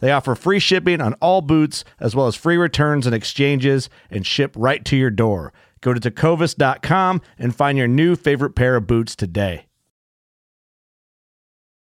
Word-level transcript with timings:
They 0.00 0.12
offer 0.12 0.34
free 0.34 0.58
shipping 0.58 1.00
on 1.00 1.14
all 1.14 1.40
boots, 1.40 1.84
as 2.00 2.14
well 2.14 2.26
as 2.26 2.36
free 2.36 2.56
returns 2.56 3.06
and 3.06 3.14
exchanges, 3.14 3.90
and 4.10 4.26
ship 4.26 4.54
right 4.56 4.84
to 4.84 4.96
your 4.96 5.10
door. 5.10 5.52
Go 5.80 5.94
to 5.94 6.00
tecovas.com 6.00 7.20
and 7.38 7.54
find 7.54 7.78
your 7.78 7.88
new 7.88 8.16
favorite 8.16 8.54
pair 8.54 8.76
of 8.76 8.86
boots 8.86 9.14
today. 9.14 9.66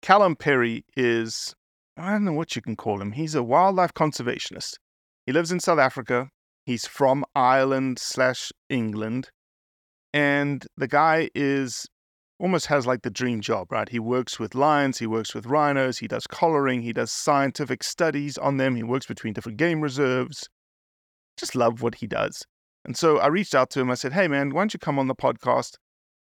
Callum 0.02 0.36
Perry 0.36 0.86
is, 0.96 1.56
I 1.98 2.12
don't 2.12 2.26
know 2.26 2.34
what 2.34 2.56
you 2.56 2.62
can 2.62 2.76
call 2.76 3.02
him. 3.02 3.14
He's 3.14 3.36
a 3.36 3.44
wildlife 3.44 3.94
conservationist. 3.94 4.76
He 5.26 5.32
lives 5.32 5.52
in 5.52 5.60
South 5.60 5.80
Africa. 5.80 6.30
He's 6.66 6.86
from 6.86 7.26
Ireland 7.36 8.00
slash 8.00 8.52
England. 8.70 9.30
And 10.14 10.66
the 10.78 10.88
guy 10.88 11.30
is 11.36 11.86
almost 12.40 12.68
has 12.68 12.86
like 12.86 13.02
the 13.02 13.10
dream 13.10 13.42
job, 13.42 13.72
right? 13.72 13.90
He 13.90 14.00
works 14.00 14.40
with 14.40 14.56
lions, 14.56 15.00
he 15.00 15.08
works 15.08 15.34
with 15.34 15.46
rhinos, 15.46 15.98
he 15.98 16.08
does 16.08 16.28
collaring, 16.28 16.82
he 16.82 16.94
does 16.94 17.12
scientific 17.12 17.84
studies 17.84 18.38
on 18.38 18.58
them, 18.58 18.76
he 18.76 18.84
works 18.84 19.06
between 19.06 19.34
different 19.34 19.58
game 19.58 19.82
reserves. 19.82 20.50
Just 21.38 21.56
love 21.56 21.82
what 21.82 21.96
he 21.96 22.08
does. 22.08 22.46
And 22.86 22.96
so 22.96 23.18
I 23.18 23.28
reached 23.28 23.54
out 23.54 23.70
to 23.72 23.82
him. 23.82 23.92
I 23.92 23.96
said, 23.96 24.14
Hey, 24.14 24.28
man, 24.28 24.52
why 24.52 24.62
don't 24.62 24.74
you 24.74 24.80
come 24.80 24.98
on 24.98 25.08
the 25.08 25.16
podcast? 25.16 25.76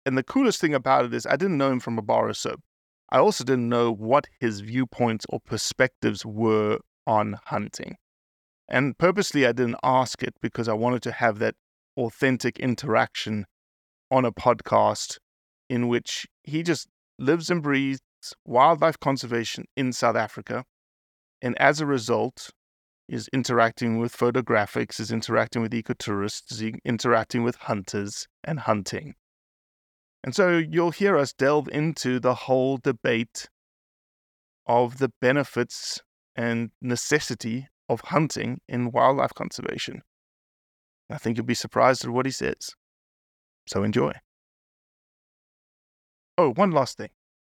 And 0.05 0.17
the 0.17 0.23
coolest 0.23 0.61
thing 0.61 0.73
about 0.73 1.05
it 1.05 1.13
is 1.13 1.25
I 1.25 1.35
didn't 1.35 1.57
know 1.57 1.71
him 1.71 1.79
from 1.79 1.97
a 1.97 2.01
bar 2.01 2.29
of 2.29 2.37
soap. 2.37 2.61
I 3.09 3.19
also 3.19 3.43
didn't 3.43 3.69
know 3.69 3.91
what 3.91 4.27
his 4.39 4.61
viewpoints 4.61 5.25
or 5.29 5.39
perspectives 5.39 6.25
were 6.25 6.79
on 7.05 7.37
hunting. 7.45 7.97
And 8.67 8.97
purposely, 8.97 9.45
I 9.45 9.51
didn't 9.51 9.77
ask 9.83 10.23
it 10.23 10.33
because 10.41 10.67
I 10.67 10.73
wanted 10.73 11.03
to 11.03 11.11
have 11.11 11.39
that 11.39 11.55
authentic 11.97 12.59
interaction 12.59 13.45
on 14.09 14.25
a 14.25 14.31
podcast 14.31 15.17
in 15.69 15.87
which 15.87 16.25
he 16.43 16.63
just 16.63 16.87
lives 17.17 17.49
and 17.49 17.61
breathes 17.61 18.01
wildlife 18.45 18.99
conservation 18.99 19.65
in 19.75 19.93
South 19.93 20.15
Africa. 20.15 20.63
And 21.41 21.57
as 21.59 21.79
a 21.79 21.85
result, 21.85 22.49
is 23.07 23.27
interacting 23.31 23.99
with 23.99 24.15
photographics, 24.15 24.99
is 24.99 25.11
interacting 25.11 25.61
with 25.61 25.73
ecotourists, 25.73 26.51
is 26.51 26.73
interacting 26.83 27.43
with 27.43 27.55
hunters 27.55 28.27
and 28.43 28.61
hunting. 28.61 29.13
And 30.23 30.35
so 30.35 30.57
you'll 30.57 30.91
hear 30.91 31.17
us 31.17 31.33
delve 31.33 31.69
into 31.71 32.19
the 32.19 32.33
whole 32.33 32.77
debate 32.77 33.47
of 34.65 34.97
the 34.97 35.11
benefits 35.21 36.01
and 36.35 36.71
necessity 36.81 37.67
of 37.87 38.01
hunting 38.01 38.59
in 38.67 38.91
wildlife 38.91 39.35
conservation. 39.35 40.01
I 41.11 41.19
think 41.19 41.37
you'll 41.37 41.45
be 41.45 41.53
surprised 41.53 42.03
at 42.03 42.09
what 42.09 42.25
he 42.25 42.31
says. 42.31 42.71
So 43.67 43.83
enjoy. 43.83 44.13
Oh, 46.37 46.51
one 46.51 46.71
last 46.71 46.97
thing. 46.97 47.09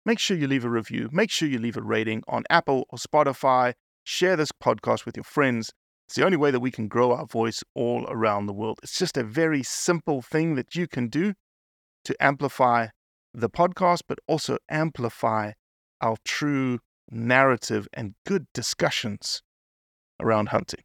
Make 0.07 0.21
sure 0.21 0.37
you 0.37 0.47
leave 0.47 0.65
a 0.65 0.71
review. 0.71 1.09
Make 1.11 1.31
sure 1.31 1.49
you 1.49 1.59
leave 1.59 1.77
a 1.77 1.83
rating 1.83 2.23
on 2.29 2.45
Apple 2.49 2.87
or 2.91 2.99
Spotify. 2.99 3.75
Share 4.05 4.37
this 4.37 4.53
podcast 4.53 5.05
with 5.05 5.17
your 5.17 5.25
friends. 5.25 5.73
It's 6.07 6.15
the 6.15 6.25
only 6.25 6.37
way 6.37 6.51
that 6.51 6.61
we 6.61 6.71
can 6.71 6.89
grow 6.89 7.13
our 7.13 7.27
voice 7.27 7.63
all 7.75 8.07
around 8.09 8.47
the 8.47 8.53
world. 8.53 8.79
It's 8.83 8.97
just 8.97 9.17
a 9.17 9.25
very 9.25 9.63
simple 9.63 10.23
thing 10.23 10.55
that 10.55 10.75
you 10.77 10.87
can 10.87 11.09
do 11.09 11.35
to 12.05 12.17
amplify 12.23 12.87
the 13.35 13.51
podcast, 13.51 14.03
but 14.09 14.19
also 14.27 14.59
amplify 14.71 15.53
our 16.01 16.17
true 16.25 16.79
narrative 17.11 17.89
and 17.93 18.15
good 18.25 18.47
discussions 18.55 19.43
around 20.21 20.51
hunting. 20.51 20.85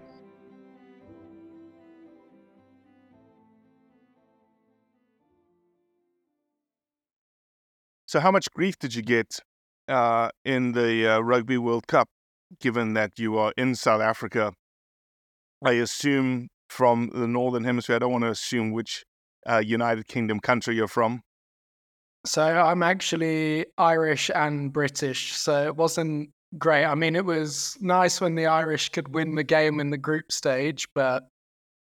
So, 8.11 8.19
how 8.19 8.29
much 8.29 8.51
grief 8.51 8.77
did 8.77 8.93
you 8.93 9.01
get 9.01 9.39
uh, 9.87 10.31
in 10.43 10.73
the 10.73 11.07
uh, 11.07 11.19
Rugby 11.21 11.57
World 11.57 11.87
Cup, 11.87 12.09
given 12.59 12.93
that 12.95 13.11
you 13.17 13.37
are 13.37 13.53
in 13.55 13.73
South 13.73 14.01
Africa? 14.01 14.51
I 15.63 15.71
assume 15.75 16.49
from 16.69 17.09
the 17.13 17.25
Northern 17.25 17.63
Hemisphere. 17.63 17.95
I 17.95 17.99
don't 17.99 18.11
want 18.11 18.25
to 18.25 18.29
assume 18.29 18.73
which 18.73 19.05
uh, 19.49 19.59
United 19.59 20.07
Kingdom 20.07 20.41
country 20.41 20.75
you're 20.75 20.89
from. 20.89 21.21
So 22.25 22.43
I'm 22.43 22.83
actually 22.83 23.67
Irish 23.77 24.29
and 24.35 24.73
British, 24.73 25.31
so 25.31 25.63
it 25.63 25.77
wasn't 25.77 26.31
great. 26.57 26.83
I 26.83 26.95
mean, 26.95 27.15
it 27.15 27.23
was 27.23 27.77
nice 27.79 28.19
when 28.19 28.35
the 28.35 28.47
Irish 28.47 28.89
could 28.89 29.15
win 29.15 29.35
the 29.35 29.45
game 29.45 29.79
in 29.79 29.89
the 29.89 29.97
group 29.97 30.33
stage, 30.33 30.85
but 30.93 31.29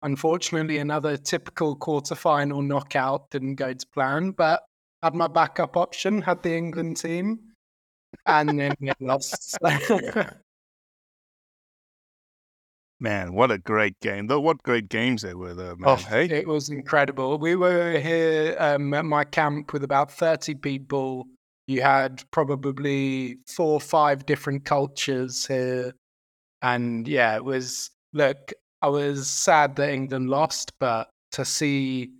unfortunately, 0.03 0.76
another 0.76 1.17
typical 1.17 1.75
quarterfinal 1.75 2.62
knockout 2.62 3.31
didn't 3.31 3.55
go 3.55 3.73
to 3.73 3.87
plan. 3.94 4.32
But 4.32 4.61
had 5.02 5.14
my 5.14 5.26
backup 5.26 5.76
option, 5.76 6.22
had 6.22 6.43
the 6.43 6.54
England 6.54 6.96
team, 6.96 7.52
and 8.26 8.58
then 8.58 8.75
lost. 9.00 9.58
Man, 13.00 13.32
what 13.34 13.50
a 13.50 13.58
great 13.58 13.99
game! 13.99 14.28
Though, 14.28 14.38
what 14.38 14.62
great 14.62 14.88
games 14.88 15.22
they 15.22 15.34
were, 15.34 15.54
though, 15.54 15.75
man. 15.75 15.90
Oh, 15.90 15.96
hey, 15.96 16.26
it 16.26 16.46
was 16.46 16.69
incredible. 16.69 17.37
We 17.37 17.56
were 17.56 17.99
here 17.99 18.54
um, 18.60 18.94
at 18.94 19.04
my 19.04 19.25
camp 19.25 19.72
with 19.72 19.82
about 19.82 20.12
30 20.12 20.54
people. 20.54 21.26
You 21.66 21.82
had 21.82 22.22
probably 22.31 23.38
four 23.49 23.72
or 23.72 23.81
five 23.81 24.25
different 24.25 24.64
cultures 24.64 25.44
here. 25.44 25.94
And 26.62 27.08
yeah, 27.08 27.34
it 27.34 27.44
was, 27.44 27.90
look, 28.12 28.52
I 28.82 28.88
was 28.88 29.28
sad 29.28 29.75
that 29.76 29.90
England 29.90 30.31
lost, 30.31 30.72
but 30.78 31.10
to 31.32 31.44
see 31.44 32.12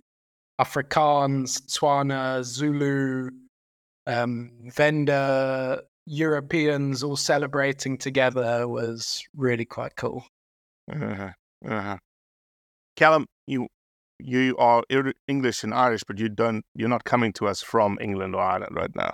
Afrikaans, 0.63 1.61
Tswana, 1.67 2.43
Zulu, 2.43 3.29
um, 4.07 4.51
Venda, 4.73 5.81
Europeans 6.05 7.03
all 7.03 7.15
celebrating 7.15 7.97
together 7.97 8.67
was 8.67 9.23
really 9.35 9.65
quite 9.65 9.95
cool. 9.95 10.25
uh-huh. 10.91 11.31
Uh-huh. 11.65 11.97
Callum, 12.95 13.25
you 13.47 13.67
you 14.19 14.55
are 14.57 14.83
English 15.27 15.63
and 15.63 15.73
Irish, 15.73 16.03
but 16.07 16.19
you 16.19 16.29
don't. 16.29 16.63
You're 16.75 16.89
not 16.89 17.03
coming 17.03 17.33
to 17.33 17.47
us 17.47 17.61
from 17.61 17.97
England 18.01 18.35
or 18.35 18.41
Ireland 18.41 18.75
right 18.75 18.95
now. 18.95 19.13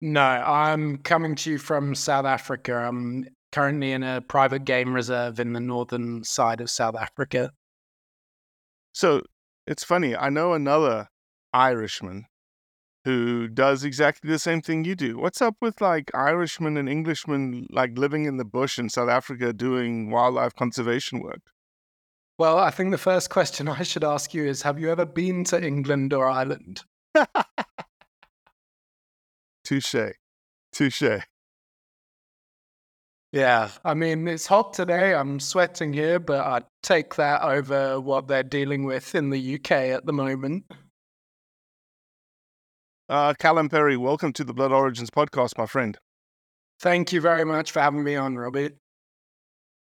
No, 0.00 0.22
I'm 0.22 0.98
coming 0.98 1.34
to 1.36 1.50
you 1.52 1.58
from 1.58 1.94
South 1.94 2.24
Africa. 2.26 2.74
I'm 2.74 3.26
currently 3.52 3.92
in 3.92 4.02
a 4.02 4.20
private 4.20 4.64
game 4.64 4.94
reserve 4.94 5.40
in 5.40 5.52
the 5.52 5.60
northern 5.60 6.24
side 6.24 6.60
of 6.60 6.70
South 6.70 6.96
Africa. 6.96 7.50
So 8.92 9.22
it's 9.70 9.84
funny. 9.84 10.16
I 10.16 10.28
know 10.30 10.52
another 10.52 11.08
Irishman 11.54 12.26
who 13.04 13.46
does 13.46 13.84
exactly 13.84 14.28
the 14.28 14.40
same 14.40 14.60
thing 14.60 14.84
you 14.84 14.96
do. 14.96 15.16
What's 15.16 15.40
up 15.40 15.54
with 15.60 15.80
like 15.80 16.10
Irishmen 16.12 16.76
and 16.76 16.88
Englishmen 16.88 17.68
like 17.70 17.96
living 17.96 18.24
in 18.24 18.36
the 18.36 18.44
bush 18.44 18.80
in 18.80 18.88
South 18.88 19.08
Africa 19.08 19.52
doing 19.52 20.10
wildlife 20.10 20.56
conservation 20.56 21.20
work? 21.20 21.40
Well, 22.36 22.58
I 22.58 22.70
think 22.70 22.90
the 22.90 22.98
first 22.98 23.30
question 23.30 23.68
I 23.80 23.84
should 23.84 24.02
ask 24.02 24.34
you 24.34 24.44
is 24.44 24.62
Have 24.62 24.80
you 24.80 24.90
ever 24.90 25.06
been 25.06 25.44
to 25.44 25.64
England 25.64 26.12
or 26.12 26.28
Ireland? 26.28 26.82
Touche. 29.64 29.94
Touche. 30.72 31.22
Yeah, 33.32 33.70
I 33.84 33.94
mean, 33.94 34.26
it's 34.26 34.46
hot 34.46 34.72
today. 34.74 35.14
I'm 35.14 35.38
sweating 35.38 35.92
here, 35.92 36.18
but 36.18 36.44
I'd 36.44 36.64
take 36.82 37.14
that 37.14 37.42
over 37.42 38.00
what 38.00 38.26
they're 38.26 38.42
dealing 38.42 38.84
with 38.84 39.14
in 39.14 39.30
the 39.30 39.54
UK 39.54 39.70
at 39.70 40.04
the 40.04 40.12
moment. 40.12 40.64
Uh, 43.08 43.34
Callum 43.38 43.68
Perry, 43.68 43.96
welcome 43.96 44.32
to 44.32 44.42
the 44.42 44.52
Blood 44.52 44.72
Origins 44.72 45.10
podcast, 45.10 45.56
my 45.56 45.66
friend. 45.66 45.96
Thank 46.80 47.12
you 47.12 47.20
very 47.20 47.44
much 47.44 47.70
for 47.70 47.80
having 47.80 48.02
me 48.02 48.16
on, 48.16 48.36
Robbie. 48.36 48.70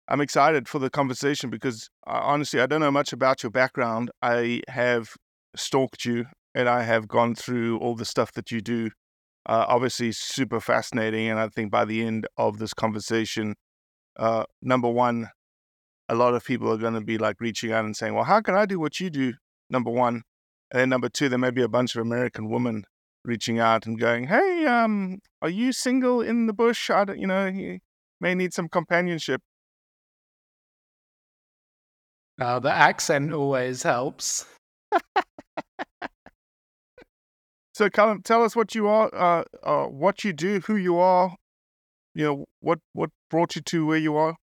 I'm 0.07 0.21
excited 0.21 0.69
for 0.69 0.79
the 0.79 0.89
conversation 0.89 1.49
because 1.49 1.89
uh, 2.07 2.21
honestly, 2.23 2.61
I 2.61 2.65
don't 2.65 2.81
know 2.81 2.91
much 2.91 3.11
about 3.11 3.43
your 3.43 3.49
background. 3.49 4.09
I 4.21 4.61
have 4.69 5.09
stalked 5.55 6.05
you 6.05 6.27
and 6.55 6.69
I 6.69 6.83
have 6.83 7.09
gone 7.09 7.35
through 7.35 7.77
all 7.79 7.95
the 7.95 8.05
stuff 8.05 8.31
that 8.33 8.51
you 8.51 8.61
do. 8.61 8.91
Uh, 9.45 9.65
obviously, 9.67 10.11
super 10.11 10.59
fascinating. 10.59 11.27
And 11.27 11.39
I 11.39 11.49
think 11.49 11.71
by 11.71 11.85
the 11.85 12.03
end 12.03 12.27
of 12.37 12.59
this 12.59 12.73
conversation, 12.73 13.55
uh, 14.17 14.45
number 14.61 14.89
one, 14.89 15.29
a 16.09 16.15
lot 16.15 16.33
of 16.33 16.45
people 16.45 16.71
are 16.71 16.77
going 16.77 16.93
to 16.93 17.01
be 17.01 17.17
like 17.17 17.39
reaching 17.39 17.71
out 17.71 17.85
and 17.85 17.95
saying, 17.95 18.13
well, 18.13 18.23
how 18.23 18.41
can 18.41 18.55
I 18.55 18.65
do 18.65 18.79
what 18.79 18.99
you 18.99 19.09
do? 19.09 19.33
Number 19.69 19.89
one. 19.89 20.23
And 20.71 20.79
then 20.79 20.89
number 20.89 21.09
two, 21.09 21.29
there 21.29 21.39
may 21.39 21.51
be 21.51 21.61
a 21.61 21.67
bunch 21.67 21.95
of 21.95 22.01
American 22.01 22.49
women 22.49 22.85
reaching 23.25 23.59
out 23.59 23.85
and 23.85 23.99
going, 23.99 24.27
hey, 24.27 24.65
um, 24.65 25.19
are 25.41 25.49
you 25.49 25.71
single 25.71 26.21
in 26.21 26.47
the 26.47 26.53
bush? 26.53 26.89
I 26.89 27.05
don't, 27.05 27.19
you 27.19 27.27
know, 27.27 27.45
you 27.47 27.79
may 28.19 28.35
need 28.35 28.53
some 28.53 28.69
companionship. 28.69 29.41
Uh, 32.39 32.59
the 32.59 32.71
accent 32.71 33.31
always 33.31 33.83
helps. 33.83 34.45
So, 37.73 37.89
Callum, 37.89 38.21
tell 38.21 38.43
us 38.43 38.55
what 38.55 38.75
you 38.75 38.87
are, 38.87 39.09
uh, 39.13 39.43
uh, 39.63 39.85
what 39.87 40.23
you 40.23 40.31
do, 40.31 40.59
who 40.59 40.75
you 40.75 40.97
are. 40.97 41.35
You 42.13 42.25
know, 42.25 42.45
what 42.59 42.79
what 42.93 43.09
brought 43.31 43.55
you 43.55 43.63
to 43.63 43.85
where 43.87 43.97
you 43.97 44.15
are. 44.15 44.35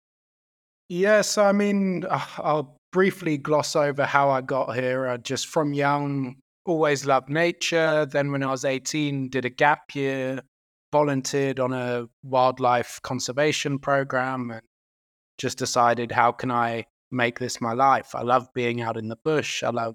Yes, 0.88 1.38
I 1.38 1.53
mean, 1.53 2.05
uh, 2.11 2.27
I'll 2.38 2.77
briefly 2.91 3.38
gloss 3.38 3.77
over 3.77 4.05
how 4.05 4.31
I 4.31 4.41
got 4.41 4.75
here. 4.75 5.06
I 5.06 5.17
just 5.19 5.47
from 5.47 5.73
young 5.73 6.37
always 6.67 7.06
loved 7.06 7.31
nature. 7.31 8.05
Then, 8.06 8.32
when 8.32 8.43
I 8.43 8.50
was 8.50 8.65
18, 8.65 9.29
did 9.29 9.44
a 9.44 9.50
gap 9.50 9.94
year, 9.94 10.41
volunteered 10.91 11.61
on 11.61 11.73
a 11.73 12.06
wildlife 12.25 12.99
conservation 13.03 13.79
program, 13.79 14.50
and 14.50 14.62
just 15.38 15.56
decided 15.56 16.11
how 16.11 16.32
can 16.32 16.50
I 16.50 16.87
make 17.12 17.38
this 17.38 17.61
my 17.61 17.75
life. 17.75 18.15
I 18.17 18.23
love 18.23 18.49
being 18.55 18.81
out 18.81 18.97
in 18.97 19.09
the 19.09 19.19
bush. 19.25 19.62
I 19.62 19.71
love 19.71 19.94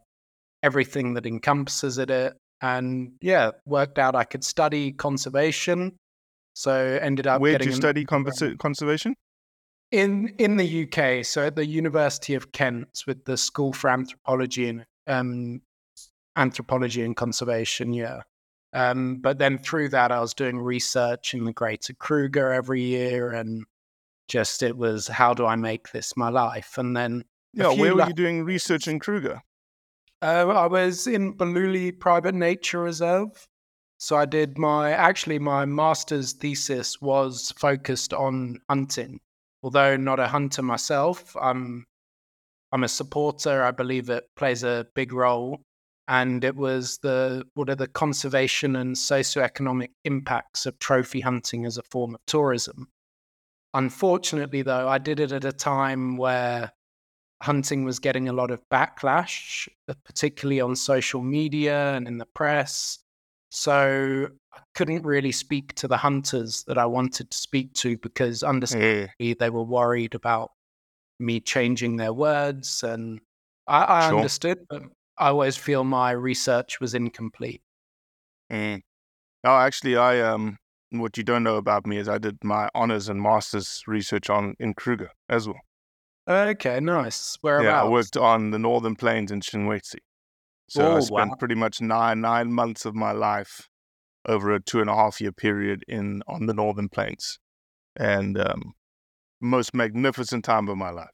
everything 0.63 1.15
that 1.15 1.25
encompasses 1.25 1.97
it. 1.97 2.09
And 2.65 3.11
yeah, 3.21 3.51
worked 3.65 3.99
out 3.99 4.15
I 4.15 4.23
could 4.23 4.43
study 4.43 4.91
conservation. 4.91 5.97
So 6.53 6.73
ended 7.01 7.27
up 7.27 7.39
Where 7.41 7.57
did 7.57 7.65
you 7.65 7.73
study 7.73 8.05
conversa- 8.05 8.57
conservation? 8.57 9.15
in 9.91 10.29
in 10.39 10.57
the 10.57 10.83
UK, 10.83 11.23
so 11.23 11.45
at 11.45 11.55
the 11.55 11.65
University 11.65 12.33
of 12.33 12.51
Kent 12.51 13.03
with 13.05 13.25
the 13.25 13.37
School 13.37 13.71
for 13.71 13.89
Anthropology 13.89 14.67
and 14.69 14.85
um, 15.07 15.61
Anthropology 16.35 17.03
and 17.03 17.15
Conservation. 17.15 17.93
Yeah, 17.93 18.21
um, 18.73 19.17
but 19.17 19.37
then 19.37 19.57
through 19.59 19.89
that, 19.89 20.11
I 20.11 20.19
was 20.19 20.33
doing 20.33 20.57
research 20.57 21.33
in 21.35 21.45
the 21.45 21.53
Greater 21.53 21.93
Kruger 21.93 22.51
every 22.51 22.81
year, 22.81 23.31
and 23.31 23.65
just 24.27 24.63
it 24.63 24.75
was 24.75 25.07
how 25.07 25.33
do 25.35 25.45
I 25.45 25.55
make 25.55 25.91
this 25.91 26.17
my 26.17 26.29
life? 26.29 26.77
And 26.79 26.97
then 26.97 27.25
Yeah, 27.53 27.69
where 27.69 27.93
were 27.93 28.01
la- 28.01 28.07
you 28.07 28.13
doing 28.13 28.43
research 28.43 28.87
in 28.87 28.97
Kruger? 28.99 29.41
Uh, 30.21 30.47
I 30.47 30.67
was 30.67 31.07
in 31.07 31.33
Balule 31.33 31.99
Private 31.99 32.35
Nature 32.35 32.81
Reserve. 32.81 33.47
So 33.97 34.17
I 34.17 34.25
did 34.25 34.57
my 34.57 34.91
actually 34.91 35.39
my 35.39 35.65
master's 35.65 36.33
thesis 36.33 37.01
was 37.01 37.51
focused 37.57 38.13
on 38.13 38.59
hunting. 38.69 39.19
Although 39.63 39.97
not 39.97 40.19
a 40.19 40.27
hunter 40.27 40.61
myself, 40.61 41.35
I'm 41.41 41.85
I'm 42.71 42.83
a 42.83 42.89
supporter. 42.89 43.63
I 43.63 43.71
believe 43.71 44.09
it 44.09 44.25
plays 44.35 44.63
a 44.63 44.87
big 44.95 45.13
role. 45.13 45.61
And 46.07 46.43
it 46.43 46.55
was 46.55 46.99
the 46.99 47.45
what 47.55 47.69
are 47.69 47.75
the 47.75 47.87
conservation 47.87 48.75
and 48.75 48.95
socioeconomic 48.95 49.89
impacts 50.03 50.65
of 50.65 50.77
trophy 50.77 51.21
hunting 51.21 51.65
as 51.65 51.77
a 51.77 51.83
form 51.83 52.15
of 52.15 52.21
tourism. 52.27 52.89
Unfortunately, 53.73 54.61
though, 54.61 54.87
I 54.87 54.97
did 54.99 55.19
it 55.19 55.31
at 55.31 55.45
a 55.45 55.51
time 55.51 56.17
where 56.17 56.71
hunting 57.41 57.83
was 57.83 57.99
getting 57.99 58.27
a 58.29 58.33
lot 58.33 58.51
of 58.51 58.61
backlash, 58.71 59.67
uh, 59.87 59.93
particularly 60.03 60.61
on 60.61 60.75
social 60.75 61.21
media 61.21 61.93
and 61.93 62.07
in 62.07 62.17
the 62.17 62.25
press. 62.25 62.99
So 63.49 64.29
I 64.53 64.59
couldn't 64.73 65.03
really 65.03 65.31
speak 65.31 65.75
to 65.75 65.87
the 65.87 65.97
hunters 65.97 66.63
that 66.67 66.77
I 66.77 66.85
wanted 66.85 67.31
to 67.31 67.37
speak 67.37 67.73
to 67.75 67.97
because, 67.97 68.43
understandably, 68.43 69.13
Yeah. 69.19 69.33
they 69.39 69.49
were 69.49 69.63
worried 69.63 70.15
about 70.15 70.51
me 71.19 71.39
changing 71.39 71.95
their 71.97 72.13
words. 72.13 72.83
And 72.83 73.21
I, 73.67 73.83
I 73.83 74.09
Sure. 74.09 74.17
understood, 74.17 74.59
but 74.69 74.83
I 75.17 75.29
always 75.29 75.55
feel 75.55 75.83
my 75.83 76.11
research 76.11 76.79
was 76.79 76.93
incomplete. 76.93 77.61
Mm. 78.51 78.81
No, 79.43 79.51
actually, 79.51 79.95
I 79.95 80.19
um, 80.21 80.57
what 80.89 81.17
you 81.17 81.23
don't 81.23 81.43
know 81.43 81.55
about 81.57 81.85
me 81.85 81.97
is 81.97 82.09
I 82.09 82.17
did 82.17 82.43
my 82.43 82.69
honors 82.75 83.09
and 83.09 83.21
masters 83.21 83.83
research 83.87 84.29
on 84.29 84.55
in 84.59 84.73
Kruger 84.73 85.11
as 85.29 85.47
well. 85.47 85.59
Okay, 86.27 86.79
nice. 86.79 87.37
Whereabouts? 87.41 87.57
Yeah, 87.57 87.81
I 87.81 87.85
worked 87.85 88.17
on 88.17 88.51
the 88.51 88.59
Northern 88.59 88.95
Plains 88.95 89.31
in 89.31 89.41
Shingwedzi. 89.41 89.99
So 90.69 90.95
I 90.95 90.99
Oh, 90.99 91.01
spent 91.01 91.37
wow. 91.37 91.39
pretty 91.39 91.55
much 91.55 91.81
nine 91.81 92.21
nine 92.21 92.51
months 92.53 92.85
of 92.85 92.95
my 92.95 93.11
life 93.13 93.69
over 94.27 94.53
a 94.53 94.61
two 94.61 94.81
and 94.81 94.89
a 94.89 94.95
half 94.95 95.21
year 95.21 95.31
period 95.33 95.83
in 95.87 96.23
on 96.27 96.47
the 96.47 96.53
Northern 96.55 96.89
Plains, 96.89 97.39
and 97.97 98.37
um, 98.39 98.73
most 99.41 99.73
magnificent 99.75 100.45
time 100.45 100.69
of 100.69 100.77
my 100.77 100.91
life. 100.91 101.11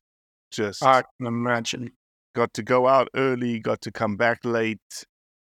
Just 0.51 0.89
I 0.91 1.03
can 1.17 1.27
imagine. 1.27 1.93
got 2.35 2.53
to 2.55 2.63
go 2.63 2.87
out 2.87 3.07
early, 3.15 3.59
got 3.59 3.81
to 3.81 3.91
come 3.91 4.17
back 4.17 4.43
late. 4.43 5.05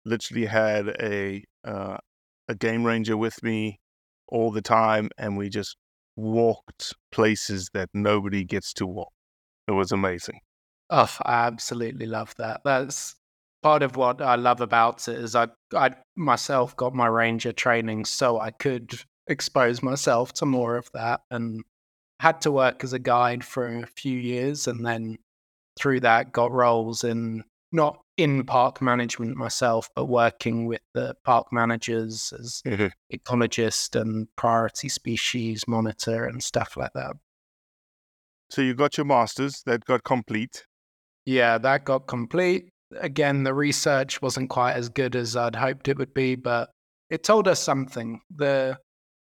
Literally 0.05 0.47
had 0.47 0.89
a 1.01 1.45
uh, 1.65 1.99
a 2.49 2.55
game 2.55 2.85
ranger 2.85 3.17
with 3.17 3.43
me 3.43 3.81
all 4.29 4.51
the 4.53 4.63
time, 4.63 5.11
and 5.19 5.37
we 5.37 5.49
just 5.51 5.77
walked 6.17 6.95
places 7.13 7.71
that 7.75 7.91
nobody 7.95 8.45
gets 8.45 8.73
to 8.75 8.87
walk. 8.87 9.13
It 9.69 9.73
was 9.73 9.93
amazing. 9.93 10.41
Oh, 10.91 11.13
I 11.23 11.47
absolutely 11.47 12.07
love 12.07 12.35
that. 12.39 12.61
That's 12.65 13.17
part 13.63 13.83
of 13.83 13.97
what 13.97 14.23
I 14.23 14.37
love 14.37 14.61
about 14.61 15.09
it 15.09 15.19
is 15.19 15.35
I 15.35 15.49
I 15.75 15.91
myself 16.15 16.77
got 16.77 16.95
my 16.95 17.07
ranger 17.07 17.53
training 17.53 18.05
so 18.05 18.39
I 18.39 18.51
could 18.53 18.95
expose 19.27 19.83
myself 19.83 20.33
to 20.35 20.47
more 20.47 20.77
of 20.77 20.91
that 20.93 21.23
and 21.31 21.65
had 22.21 22.41
to 22.43 22.53
work 22.53 22.85
as 22.85 22.93
a 22.93 22.99
guide 22.99 23.45
for 23.45 23.67
a 23.67 23.87
few 23.87 24.19
years 24.19 24.69
and 24.69 24.87
then 24.87 25.19
through 25.77 26.01
that 26.01 26.33
got 26.33 26.53
roles 26.53 27.03
in 27.03 27.43
not 27.73 28.01
in 28.17 28.45
park 28.45 28.81
management 28.81 29.37
myself 29.37 29.91
but 29.97 30.07
working 30.07 30.67
with 30.67 30.81
the 30.95 31.15
park 31.25 31.53
managers 31.53 32.33
as 32.39 32.63
mm-hmm. 32.65 32.87
ecologist 33.13 34.01
and 34.01 34.29
priority 34.37 34.89
species 34.89 35.67
monitor 35.67 36.25
and 36.25 36.43
stuff 36.43 36.77
like 36.77 36.93
that. 36.95 37.17
So 38.51 38.63
you 38.63 38.75
got 38.75 38.97
your 38.97 39.07
masters 39.07 39.63
that 39.67 39.85
got 39.85 40.05
complete. 40.05 40.65
Yeah, 41.25 41.59
that 41.59 41.85
got 41.85 42.07
complete. 42.07 42.69
Again, 43.01 43.43
the 43.43 43.53
research 43.53 44.23
wasn't 44.23 44.51
quite 44.51 44.75
as 44.75 44.89
good 44.89 45.17
as 45.17 45.37
I'd 45.37 45.57
hoped 45.57 45.89
it 45.89 45.99
would 45.99 46.15
be, 46.15 46.37
but 46.37 46.71
it 47.11 47.25
told 47.25 47.49
us 47.49 47.61
something. 47.61 48.21
The 48.35 48.79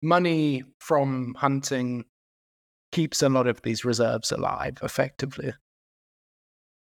money 0.03 0.63
from 0.79 1.35
hunting 1.37 2.05
keeps 2.93 3.23
a 3.23 3.29
lot 3.29 3.47
of 3.47 3.61
these 3.63 3.85
reserves 3.85 4.33
alive 4.33 4.79
effectively. 4.83 5.53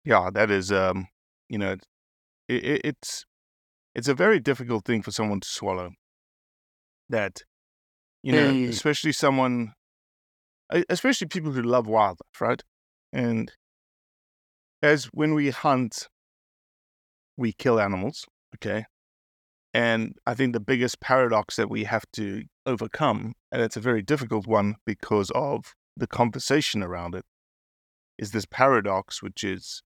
Yeah, 0.06 0.30
that 0.34 0.50
is, 0.52 0.72
um, 0.72 1.08
you 1.50 1.58
know, 1.58 1.74
it, 2.48 2.64
it, 2.64 2.82
it's 2.84 3.26
it's 3.96 4.08
a 4.08 4.14
very 4.14 4.40
difficult 4.40 4.86
thing 4.86 5.02
for 5.02 5.12
someone 5.12 5.40
to 5.42 5.48
swallow. 5.48 5.92
That, 7.10 7.42
you 8.24 8.32
know, 8.32 8.54
Mm. 8.54 8.70
especially 8.70 9.12
someone, 9.12 9.74
especially 10.90 11.28
people 11.28 11.52
who 11.52 11.62
love 11.62 11.88
wildlife, 11.88 12.42
right? 12.42 12.62
And 13.12 13.52
as 14.82 15.06
when 15.06 15.34
we 15.34 15.50
hunt, 15.50 16.08
we 17.38 17.54
kill 17.54 17.80
animals, 17.80 18.26
okay? 18.56 18.86
And 19.74 20.16
I 20.28 20.36
think 20.36 20.54
the 20.54 20.60
biggest 20.60 21.00
paradox 21.00 21.56
that 21.56 21.70
we 21.70 21.86
have 21.86 22.06
to 22.14 22.44
overcome, 22.66 23.34
and 23.52 23.62
it's 23.62 23.78
a 23.78 23.82
very 23.82 24.02
difficult 24.02 24.46
one 24.46 24.76
because 24.86 25.32
of 25.32 25.74
the 25.98 26.08
conversation 26.08 26.84
around 26.84 27.16
it, 27.16 27.26
is 28.20 28.32
this 28.32 28.46
paradox, 28.46 29.24
which 29.24 29.44
is 29.44 29.82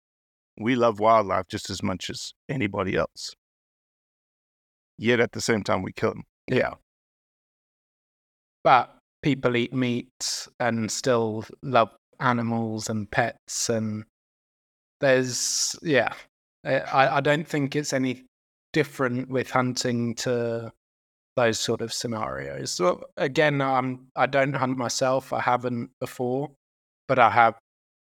we 0.59 0.75
love 0.75 0.99
wildlife 0.99 1.47
just 1.49 1.71
as 1.71 1.83
much 1.83 2.11
as 2.11 2.33
anybody 2.49 2.97
else. 2.97 3.35
Yet 4.99 5.21
at 5.21 5.33
the 5.33 5.41
same 5.41 5.63
time, 5.63 5.83
we 5.83 5.93
kill 5.93 6.11
them. 6.11 6.25
Yeah. 6.49 6.75
But 8.65 8.96
people 9.23 9.57
eat 9.57 9.73
meat 9.73 10.49
and 10.61 10.91
still 10.91 11.45
love 11.63 11.91
animals 12.21 12.89
and 12.89 13.11
pets 13.11 13.69
and 13.69 14.05
there's 15.01 15.77
yeah. 15.83 16.13
I, 16.65 17.19
I 17.19 17.21
don't 17.21 17.47
think 17.47 17.77
it's 17.77 17.93
any 17.93 18.25
different 18.73 19.29
with 19.29 19.51
hunting 19.51 20.15
to 20.17 20.73
those 21.37 21.61
sort 21.61 21.81
of 21.81 21.93
scenarios. 21.93 22.73
So 22.73 23.05
again, 23.17 23.61
I'm 23.61 24.09
I 24.17 24.27
don't 24.27 24.55
hunt 24.55 24.77
myself. 24.77 25.33
I 25.33 25.41
haven't 25.41 25.91
before, 26.01 26.51
but 27.09 27.19
I 27.19 27.31
have 27.31 27.55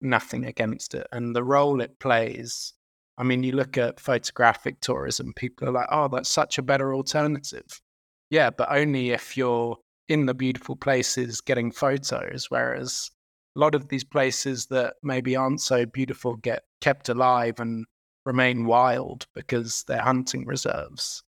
nothing 0.01 0.45
against 0.45 0.93
it. 0.93 1.07
And 1.11 1.35
the 1.35 1.43
role 1.43 1.81
it 1.81 1.99
plays, 1.99 2.73
I 3.17 3.23
mean, 3.23 3.43
you 3.43 3.53
look 3.53 3.77
at 3.77 3.99
photographic 3.99 4.79
tourism, 4.81 5.33
people 5.33 5.67
are 5.69 5.71
like, 5.71 5.87
oh, 5.91 6.09
that's 6.09 6.29
such 6.29 6.57
a 6.57 6.63
better 6.63 6.93
alternative. 6.93 7.81
Yeah, 8.29 8.49
but 8.49 8.71
only 8.71 9.11
if 9.11 9.37
you're 9.37 9.77
in 10.07 10.25
the 10.25 10.33
beautiful 10.33 10.75
places 10.75 11.41
getting 11.41 11.71
photos, 11.71 12.47
whereas 12.49 13.09
a 13.55 13.59
lot 13.59 13.75
of 13.75 13.87
these 13.89 14.03
places 14.03 14.67
that 14.67 14.95
maybe 15.03 15.35
aren't 15.35 15.61
so 15.61 15.85
beautiful 15.85 16.35
get 16.35 16.63
kept 16.81 17.09
alive 17.09 17.59
and 17.59 17.85
remain 18.25 18.65
wild 18.65 19.27
because 19.33 19.83
they're 19.87 20.01
hunting 20.01 20.45
reserves. 20.45 21.23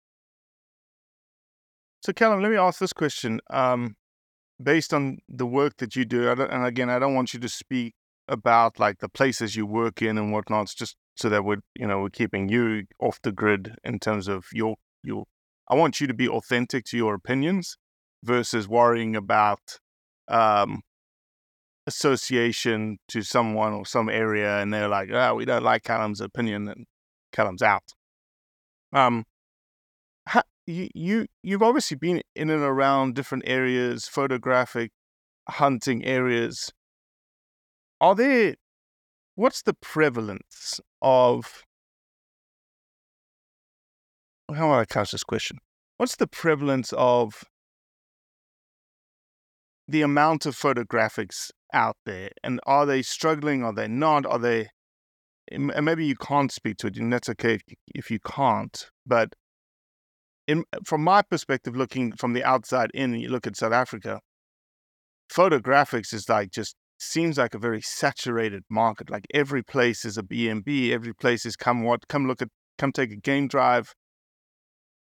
So, 2.02 2.14
Callum, 2.14 2.42
let 2.42 2.52
me 2.52 2.58
ask 2.58 2.80
this 2.80 2.94
question. 2.94 3.40
Um, 3.50 3.96
based 4.62 4.94
on 4.94 5.18
the 5.28 5.46
work 5.46 5.78
that 5.78 5.96
you 5.96 6.06
do, 6.06 6.30
and 6.30 6.66
again, 6.66 6.90
I 6.90 7.00
don't 7.00 7.16
want 7.16 7.34
you 7.34 7.40
to 7.40 7.50
speak 7.50 7.94
about 8.28 8.80
like 8.80 9.00
the 9.00 9.10
places 9.10 9.56
you 9.56 9.66
work 9.66 10.02
in 10.02 10.18
and 10.18 10.32
whatnot. 10.32 10.64
It's 10.64 10.76
just 10.76 10.96
so 11.16 11.30
that 11.30 11.44
we're, 11.44 11.62
you 11.76 11.88
know, 11.88 12.00
we're 12.00 12.10
keeping 12.10 12.50
you 12.50 12.84
off 13.00 13.22
the 13.22 13.32
grid 13.32 13.76
in 13.84 14.00
terms 14.00 14.28
of 14.28 14.46
your 14.54 14.76
your. 15.04 15.26
I 15.68 15.76
want 15.76 16.00
you 16.00 16.08
to 16.08 16.14
be 16.14 16.28
authentic 16.28 16.86
to 16.86 16.98
your 16.98 17.16
opinions 17.16 17.78
versus 18.24 18.68
worrying 18.68 19.16
about 19.16 19.80
um, 20.28 20.82
association 21.88 22.98
to 23.08 23.22
someone 23.22 23.74
or 23.74 23.86
some 23.86 24.10
area, 24.10 24.60
and 24.62 24.74
they're 24.74 24.88
like, 24.88 25.10
"Oh, 25.12 25.36
we 25.36 25.46
don't 25.46 25.64
like 25.64 25.84
Callum's 25.84 26.22
opinion," 26.22 26.68
and 26.68 26.86
Callum's 27.32 27.62
out. 27.62 27.84
Um, 28.94 29.26
ha- 30.28 30.44
you 30.66 30.90
you 30.94 31.28
you've 31.44 31.64
obviously 31.64 31.98
been 31.98 32.22
in 32.36 32.50
and 32.50 32.64
around 32.64 33.16
different 33.16 33.44
areas, 33.48 34.08
photographic, 34.08 34.92
hunting 35.50 36.04
areas. 36.06 36.72
Are 38.02 38.16
there? 38.16 38.56
What's 39.36 39.62
the 39.62 39.74
prevalence 39.74 40.80
of? 41.02 41.64
How 44.50 44.68
do 44.68 44.80
I 44.80 44.86
couch 44.86 45.12
this 45.12 45.24
question? 45.24 45.58
What's 45.98 46.16
the 46.18 46.28
prevalence 46.28 46.94
of 46.94 47.44
the 49.88 50.02
amount 50.02 50.46
of 50.46 50.56
photographics 50.56 51.52
out 51.74 51.98
there, 52.06 52.30
and 52.44 52.60
are 52.66 52.86
they 52.86 53.02
struggling? 53.02 53.64
Are 53.64 53.74
they 53.74 53.88
not? 53.88 54.26
Are 54.26 54.40
they? 54.40 54.70
And 55.52 55.72
maybe 55.84 56.06
you 56.06 56.16
can't 56.16 56.52
speak 56.52 56.78
to 56.78 56.88
it, 56.88 56.98
and 56.98 57.14
that's 57.14 57.30
okay 57.30 57.54
if 57.56 57.62
you, 57.68 57.76
if 57.94 58.10
you 58.10 58.20
can't. 58.20 58.90
But 59.06 59.34
in, 60.48 60.64
from 60.84 61.04
my 61.04 61.22
perspective, 61.22 61.76
looking 61.76 62.14
from 62.14 62.34
the 62.34 62.44
outside 62.44 62.90
in, 62.94 63.14
you 63.14 63.30
look 63.30 63.46
at 63.46 63.56
South 63.56 63.74
Africa, 63.74 64.22
photographics 65.32 66.14
is 66.14 66.30
like 66.30 66.52
just 66.52 66.76
seems 66.98 67.38
like 67.38 67.54
a 67.54 67.60
very 67.60 67.82
saturated 67.82 68.64
market. 68.70 69.10
Like 69.10 69.26
every 69.34 69.64
place 69.64 70.06
is 70.06 70.18
a 70.18 70.24
B&B, 70.24 70.94
every 70.94 71.14
place 71.14 71.46
is 71.46 71.56
come 71.56 71.84
what, 71.84 72.08
come 72.08 72.28
look 72.28 72.42
at, 72.42 72.50
come 72.78 72.92
take 72.92 73.12
a 73.12 73.18
game 73.18 73.48
drive. 73.48 73.94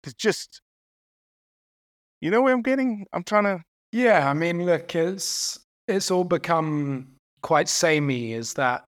It's 0.04 0.14
just, 0.14 0.62
you 2.20 2.32
know 2.32 2.42
where 2.42 2.54
I'm 2.54 2.62
getting? 2.62 3.06
I'm 3.14 3.24
trying 3.24 3.46
to. 3.46 3.64
Yeah, 3.94 4.28
I 4.28 4.34
mean, 4.34 4.66
look, 4.66 4.96
it's 4.96 5.60
it's 5.88 6.10
all 6.10 6.24
become 6.24 7.16
quite 7.44 7.70
samey. 7.70 8.34
Is 8.34 8.56
that 8.56 8.84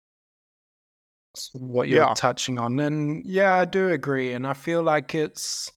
what 1.53 1.87
you're 1.89 2.07
Yeah. 2.07 2.13
touching 2.15 2.57
on? 2.57 2.79
And 2.79 3.23
yeah, 3.25 3.53
I 3.55 3.65
do 3.65 3.89
agree. 3.89 4.33
And 4.33 4.47
I 4.47 4.53
feel 4.53 4.81
like 4.81 5.13
it's 5.13 5.71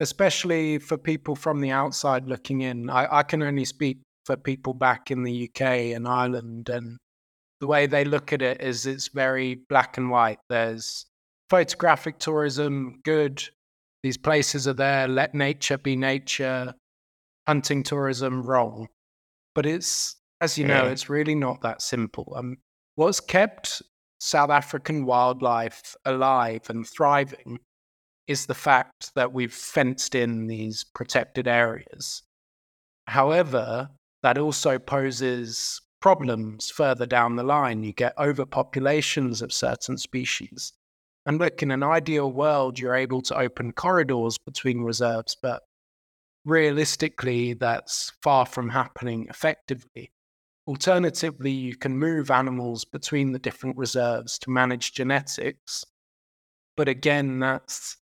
especially 0.00 0.78
for 0.78 0.98
people 0.98 1.34
from 1.34 1.60
the 1.62 1.70
outside 1.70 2.26
looking 2.28 2.60
in. 2.60 2.90
I, 2.90 3.18
I 3.20 3.22
can 3.22 3.42
only 3.42 3.64
speak 3.64 3.98
for 4.26 4.36
people 4.36 4.74
back 4.74 5.10
in 5.10 5.22
the 5.22 5.48
UK 5.48 5.94
and 5.94 6.06
Ireland, 6.06 6.68
and 6.68 6.98
the 7.60 7.66
way 7.66 7.86
they 7.86 8.04
look 8.04 8.32
at 8.34 8.42
it 8.42 8.60
is 8.60 8.86
it's 8.86 9.08
very 9.08 9.56
black 9.70 9.96
and 9.96 10.10
white. 10.10 10.40
There's 10.50 11.06
photographic 11.50 12.18
tourism, 12.18 13.00
good. 13.04 13.42
These 14.02 14.18
places 14.18 14.68
are 14.68 14.74
there. 14.74 15.08
Let 15.08 15.34
nature 15.34 15.78
be 15.78 15.96
nature. 15.96 16.74
Hunting 17.46 17.82
tourism, 17.82 18.42
wrong. 18.42 18.88
But 19.54 19.66
it's, 19.66 20.16
as 20.40 20.58
you 20.58 20.66
know, 20.66 20.86
it's 20.86 21.08
really 21.08 21.34
not 21.34 21.60
that 21.62 21.82
simple. 21.82 22.34
Um, 22.36 22.56
what's 22.96 23.20
kept 23.20 23.82
South 24.18 24.50
African 24.50 25.04
wildlife 25.04 25.94
alive 26.04 26.62
and 26.68 26.86
thriving 26.86 27.58
is 28.26 28.46
the 28.46 28.54
fact 28.54 29.14
that 29.14 29.32
we've 29.32 29.52
fenced 29.52 30.14
in 30.14 30.46
these 30.46 30.84
protected 30.94 31.46
areas. 31.46 32.22
However, 33.06 33.90
that 34.22 34.38
also 34.38 34.78
poses 34.78 35.80
problems 36.00 36.70
further 36.70 37.06
down 37.06 37.36
the 37.36 37.42
line. 37.42 37.82
You 37.82 37.92
get 37.92 38.16
overpopulations 38.16 39.42
of 39.42 39.52
certain 39.52 39.98
species. 39.98 40.72
And 41.26 41.38
look, 41.38 41.62
in 41.62 41.70
an 41.70 41.82
ideal 41.82 42.32
world, 42.32 42.78
you're 42.78 42.94
able 42.94 43.22
to 43.22 43.38
open 43.38 43.72
corridors 43.72 44.36
between 44.44 44.80
reserves, 44.80 45.36
but 45.42 45.62
realistically, 46.44 47.54
that's 47.54 48.12
far 48.22 48.46
from 48.46 48.70
happening 48.70 49.26
effectively. 49.28 50.12
Alternatively, 50.66 51.50
you 51.50 51.76
can 51.76 51.98
move 51.98 52.30
animals 52.30 52.84
between 52.84 53.32
the 53.32 53.38
different 53.38 53.76
reserves 53.76 54.38
to 54.38 54.50
manage 54.50 54.94
genetics. 54.94 55.84
But 56.76 56.88
again, 56.88 57.38
that's 57.38 57.96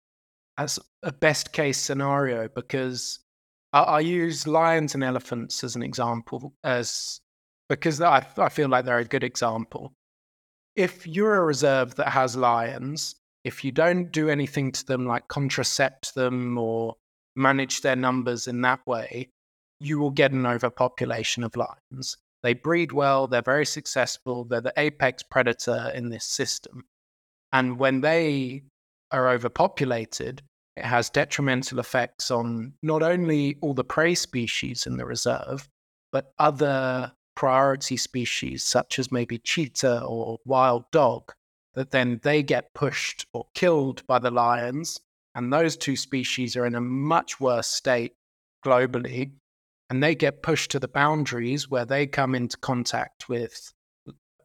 as 0.58 0.78
a 1.02 1.12
best 1.12 1.52
case 1.52 1.78
scenario 1.78 2.48
because 2.48 3.18
I, 3.72 3.80
I 3.80 4.00
use 4.00 4.46
lions 4.46 4.94
and 4.94 5.02
elephants 5.02 5.64
as 5.64 5.74
an 5.74 5.82
example, 5.82 6.54
as 6.62 7.20
because 7.68 8.00
I, 8.00 8.26
I 8.36 8.48
feel 8.48 8.68
like 8.68 8.84
they're 8.84 8.98
a 8.98 9.04
good 9.04 9.24
example. 9.24 9.94
If 10.76 11.06
you're 11.06 11.36
a 11.36 11.44
reserve 11.44 11.94
that 11.96 12.10
has 12.10 12.36
lions, 12.36 13.14
if 13.44 13.64
you 13.64 13.72
don't 13.72 14.12
do 14.12 14.28
anything 14.28 14.72
to 14.72 14.86
them 14.86 15.06
like 15.06 15.28
contracept 15.28 16.12
them 16.14 16.58
or 16.58 16.96
manage 17.36 17.80
their 17.80 17.96
numbers 17.96 18.46
in 18.46 18.60
that 18.62 18.86
way, 18.86 19.28
you 19.80 19.98
will 19.98 20.10
get 20.10 20.32
an 20.32 20.46
overpopulation 20.46 21.42
of 21.42 21.56
lions. 21.56 22.16
They 22.42 22.54
breed 22.54 22.92
well, 22.92 23.26
they're 23.26 23.42
very 23.42 23.66
successful, 23.66 24.44
they're 24.44 24.60
the 24.60 24.72
apex 24.76 25.22
predator 25.22 25.90
in 25.94 26.08
this 26.08 26.24
system. 26.24 26.84
And 27.52 27.78
when 27.78 28.00
they 28.00 28.62
are 29.10 29.28
overpopulated, 29.28 30.42
it 30.76 30.84
has 30.84 31.10
detrimental 31.10 31.78
effects 31.78 32.30
on 32.30 32.74
not 32.82 33.02
only 33.02 33.58
all 33.60 33.74
the 33.74 33.84
prey 33.84 34.14
species 34.14 34.86
in 34.86 34.96
the 34.96 35.04
reserve, 35.04 35.68
but 36.12 36.32
other 36.38 37.12
priority 37.34 37.96
species, 37.96 38.64
such 38.64 38.98
as 38.98 39.12
maybe 39.12 39.38
cheetah 39.38 40.02
or 40.04 40.38
wild 40.44 40.84
dog, 40.90 41.32
that 41.74 41.90
then 41.90 42.20
they 42.22 42.42
get 42.42 42.72
pushed 42.74 43.26
or 43.32 43.46
killed 43.54 44.06
by 44.06 44.18
the 44.18 44.30
lions. 44.30 45.00
And 45.34 45.52
those 45.52 45.76
two 45.76 45.96
species 45.96 46.56
are 46.56 46.66
in 46.66 46.74
a 46.74 46.80
much 46.80 47.40
worse 47.40 47.68
state 47.68 48.14
globally. 48.64 49.32
And 49.88 50.02
they 50.02 50.14
get 50.14 50.42
pushed 50.42 50.70
to 50.72 50.78
the 50.78 50.88
boundaries 50.88 51.68
where 51.68 51.84
they 51.84 52.06
come 52.06 52.34
into 52.34 52.56
contact 52.56 53.28
with 53.28 53.72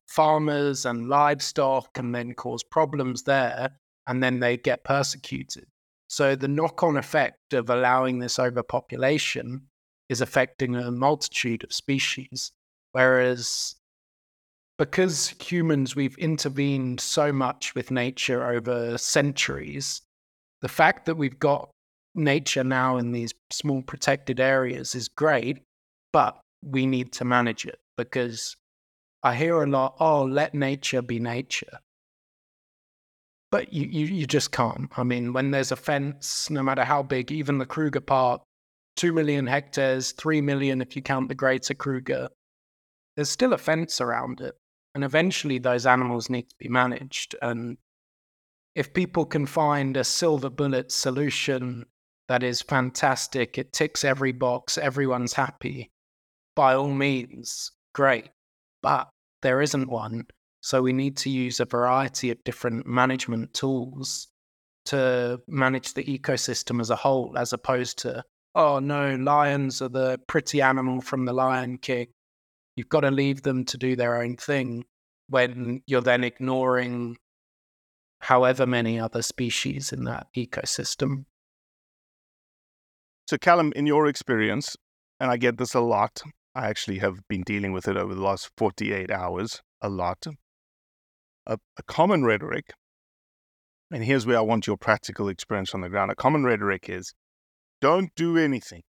farmers 0.07 0.85
and 0.85 1.09
livestock 1.09 1.97
and 1.97 2.13
then 2.15 2.33
cause 2.33 2.63
problems 2.63 3.23
there, 3.23 3.69
and 4.07 4.23
then 4.23 4.39
they 4.39 4.57
get 4.57 4.83
persecuted. 4.83 5.65
So 6.07 6.35
the 6.35 6.47
knock 6.47 6.83
on 6.83 6.97
effect 6.97 7.53
of 7.53 7.69
allowing 7.69 8.19
this 8.19 8.39
overpopulation 8.39 9.67
is 10.09 10.21
affecting 10.21 10.75
a 10.75 10.91
multitude 10.91 11.63
of 11.63 11.73
species. 11.73 12.51
Whereas 12.91 13.75
because 14.77 15.29
humans, 15.39 15.95
we've 15.95 16.17
intervened 16.17 16.99
so 16.99 17.31
much 17.31 17.75
with 17.75 17.91
nature 17.91 18.45
over 18.47 18.97
centuries, 18.97 20.01
the 20.65 20.69
fact 20.69 21.05
that 21.05 21.13
we've 21.13 21.37
got 21.37 21.69
nature 22.15 22.63
now 22.63 22.97
in 22.97 23.11
these 23.11 23.35
small 23.51 23.83
protected 23.83 24.39
areas 24.39 24.95
is 24.95 25.07
great, 25.07 25.61
but 26.11 26.41
we 26.63 26.87
need 26.87 27.11
to 27.11 27.23
manage 27.23 27.67
it 27.67 27.77
because 27.99 28.55
I 29.21 29.35
hear 29.35 29.61
a 29.61 29.67
lot, 29.67 29.95
oh, 29.99 30.23
let 30.23 30.55
nature 30.55 31.03
be 31.03 31.19
nature. 31.19 31.77
But 33.51 33.73
you, 33.73 33.85
you, 33.85 34.05
you 34.07 34.25
just 34.25 34.51
can't. 34.51 34.89
I 34.97 35.03
mean, 35.03 35.33
when 35.33 35.51
there's 35.51 35.71
a 35.71 35.75
fence, 35.75 36.49
no 36.49 36.63
matter 36.63 36.83
how 36.83 37.03
big, 37.03 37.31
even 37.31 37.59
the 37.59 37.67
Kruger 37.67 38.01
Park, 38.01 38.41
2 38.95 39.13
million 39.13 39.45
hectares, 39.45 40.13
3 40.13 40.41
million 40.41 40.81
if 40.81 40.95
you 40.95 41.03
count 41.03 41.29
the 41.29 41.35
Greater 41.35 41.75
Kruger, 41.75 42.29
there's 43.15 43.29
still 43.29 43.53
a 43.53 43.59
fence 43.59 44.01
around 44.01 44.41
it. 44.41 44.55
And 44.95 45.03
eventually 45.03 45.59
those 45.59 45.85
animals 45.85 46.27
need 46.27 46.49
to 46.49 46.55
be 46.57 46.69
managed. 46.69 47.35
And 47.39 47.77
if 48.75 48.93
people 48.93 49.25
can 49.25 49.45
find 49.45 49.95
a 49.95 50.03
silver 50.03 50.49
bullet 50.49 50.91
solution 50.91 51.85
that 52.27 52.43
is 52.43 52.61
fantastic, 52.61 53.57
it 53.57 53.71
ticks 53.71 54.03
every 54.03 54.31
box, 54.31 54.77
everyone's 54.77 55.33
happy, 55.33 55.89
by 56.55 56.73
all 56.73 56.93
means, 56.93 57.71
great. 57.93 58.29
But 58.81 59.09
there 59.41 59.61
isn't 59.61 59.89
one. 59.89 60.27
So 60.61 60.81
we 60.81 60.93
need 60.93 61.15
to 61.17 61.29
use 61.29 61.59
a 61.59 61.65
variety 61.65 62.31
of 62.31 62.43
different 62.43 62.87
management 62.87 63.53
tools 63.53 64.27
to 64.85 65.39
manage 65.47 65.93
the 65.93 66.03
ecosystem 66.03 66.81
as 66.81 66.89
a 66.89 66.95
whole, 66.95 67.37
as 67.37 67.53
opposed 67.53 67.99
to, 67.99 68.23
oh 68.55 68.79
no, 68.79 69.15
lions 69.15 69.81
are 69.81 69.89
the 69.89 70.19
pretty 70.27 70.61
animal 70.61 71.01
from 71.01 71.25
the 71.25 71.33
Lion 71.33 71.77
King. 71.77 72.07
You've 72.75 72.89
got 72.89 73.01
to 73.01 73.11
leave 73.11 73.43
them 73.43 73.63
to 73.65 73.77
do 73.77 73.95
their 73.95 74.21
own 74.21 74.37
thing 74.37 74.85
when 75.29 75.81
you're 75.87 76.01
then 76.01 76.23
ignoring 76.23 77.17
however 78.25 78.65
many 78.65 78.99
other 78.99 79.21
species 79.21 79.93
in 79.93 80.03
that 80.05 80.25
ecosystem. 80.35 81.25
So, 83.27 83.37
Callum, 83.37 83.71
in 83.75 83.85
your 83.85 84.07
experience, 84.07 84.75
and 85.19 85.29
I 85.29 85.37
get 85.37 85.57
this 85.57 85.75
a 85.75 85.79
lot, 85.79 86.21
I 86.55 86.67
actually 86.67 86.99
have 86.99 87.19
been 87.27 87.43
dealing 87.43 87.71
with 87.71 87.87
it 87.87 87.97
over 87.97 88.15
the 88.15 88.21
last 88.21 88.49
48 88.57 89.11
hours 89.11 89.61
a 89.81 89.89
lot. 89.89 90.25
A, 91.45 91.57
a 91.77 91.83
common 91.83 92.23
rhetoric, 92.23 92.71
and 93.91 94.03
here's 94.03 94.25
where 94.25 94.37
I 94.39 94.41
want 94.41 94.65
your 94.65 94.77
practical 94.77 95.29
experience 95.29 95.75
on 95.75 95.81
the 95.81 95.89
ground. 95.89 96.09
A 96.09 96.15
common 96.15 96.43
rhetoric 96.43 96.89
is 96.89 97.13
don't 97.79 98.09
do 98.15 98.37
anything. 98.37 98.81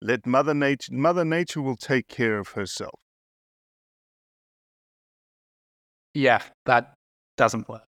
Let 0.00 0.26
Mother 0.26 0.54
Nature, 0.54 0.92
Mother 0.92 1.24
Nature 1.24 1.62
will 1.62 1.76
take 1.76 2.06
care 2.06 2.38
of 2.38 2.50
herself. 2.50 3.00
Yeah, 6.12 6.42
that 6.66 6.94
doesn't 7.36 7.68
work. 7.68 7.82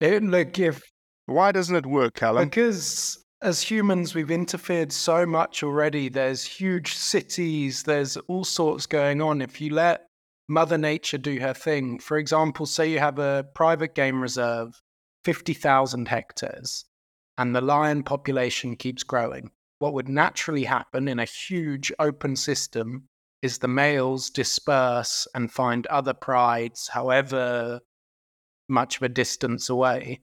It, 0.00 0.22
look, 0.22 0.58
if 0.58 0.82
why 1.26 1.52
doesn't 1.52 1.76
it 1.76 1.86
work, 1.86 2.14
Callum? 2.14 2.44
Because 2.44 3.24
as 3.42 3.62
humans, 3.62 4.14
we've 4.14 4.30
interfered 4.30 4.92
so 4.92 5.26
much 5.26 5.62
already. 5.62 6.08
There's 6.08 6.44
huge 6.44 6.94
cities, 6.94 7.82
there's 7.82 8.16
all 8.28 8.44
sorts 8.44 8.86
going 8.86 9.20
on. 9.20 9.42
If 9.42 9.60
you 9.60 9.74
let 9.74 10.06
Mother 10.48 10.78
Nature 10.78 11.18
do 11.18 11.40
her 11.40 11.54
thing, 11.54 11.98
for 11.98 12.18
example, 12.18 12.66
say 12.66 12.90
you 12.90 12.98
have 12.98 13.18
a 13.18 13.46
private 13.54 13.94
game 13.94 14.22
reserve, 14.22 14.80
50,000 15.24 16.08
hectares, 16.08 16.84
and 17.36 17.54
the 17.54 17.60
lion 17.60 18.02
population 18.02 18.76
keeps 18.76 19.02
growing, 19.02 19.50
what 19.78 19.92
would 19.92 20.08
naturally 20.08 20.64
happen 20.64 21.08
in 21.08 21.18
a 21.18 21.24
huge 21.24 21.92
open 21.98 22.36
system 22.36 23.08
is 23.42 23.58
the 23.58 23.68
males 23.68 24.30
disperse 24.30 25.26
and 25.34 25.52
find 25.52 25.86
other 25.88 26.14
prides, 26.14 26.88
however 26.88 27.80
much 28.68 28.96
of 28.96 29.02
a 29.02 29.08
distance 29.08 29.68
away. 29.68 30.20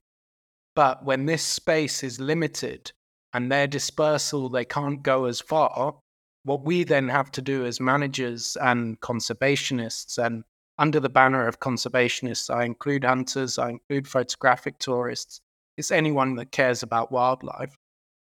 But 0.74 1.04
when 1.04 1.26
this 1.26 1.42
space 1.42 2.02
is 2.02 2.20
limited 2.20 2.92
and 3.32 3.50
their 3.50 3.66
dispersal, 3.66 4.48
they 4.48 4.64
can't 4.64 5.02
go 5.02 5.24
as 5.26 5.40
far, 5.40 5.98
what 6.44 6.64
we 6.64 6.84
then 6.84 7.08
have 7.08 7.30
to 7.32 7.42
do 7.42 7.64
as 7.64 7.80
managers 7.80 8.56
and 8.60 9.00
conservationists, 9.00 10.18
and 10.18 10.44
under 10.78 11.00
the 11.00 11.08
banner 11.08 11.46
of 11.46 11.60
conservationists, 11.60 12.52
I 12.52 12.64
include 12.64 13.04
hunters, 13.04 13.58
I 13.58 13.70
include 13.70 14.06
photographic 14.06 14.78
tourists, 14.78 15.40
it's 15.76 15.90
anyone 15.90 16.36
that 16.36 16.52
cares 16.52 16.82
about 16.82 17.10
wildlife. 17.10 17.74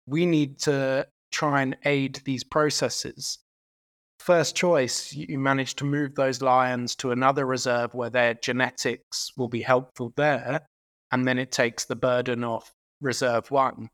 We 0.06 0.26
need 0.26 0.58
to 0.60 1.06
try 1.30 1.62
and 1.62 1.76
aid 1.84 2.22
these 2.24 2.44
processes 2.44 3.38
first 4.26 4.56
choice, 4.56 5.12
you 5.12 5.38
manage 5.38 5.76
to 5.76 5.84
move 5.84 6.16
those 6.16 6.42
lions 6.42 6.96
to 6.96 7.12
another 7.12 7.46
reserve 7.46 7.94
where 7.94 8.10
their 8.10 8.34
genetics 8.34 9.30
will 9.36 9.48
be 9.48 9.62
helpful 9.62 10.12
there, 10.16 10.66
and 11.12 11.26
then 11.26 11.38
it 11.38 11.52
takes 11.52 11.84
the 11.84 11.94
burden 11.94 12.42
off 12.42 12.74
reserve 13.00 13.50
one. 13.52 13.88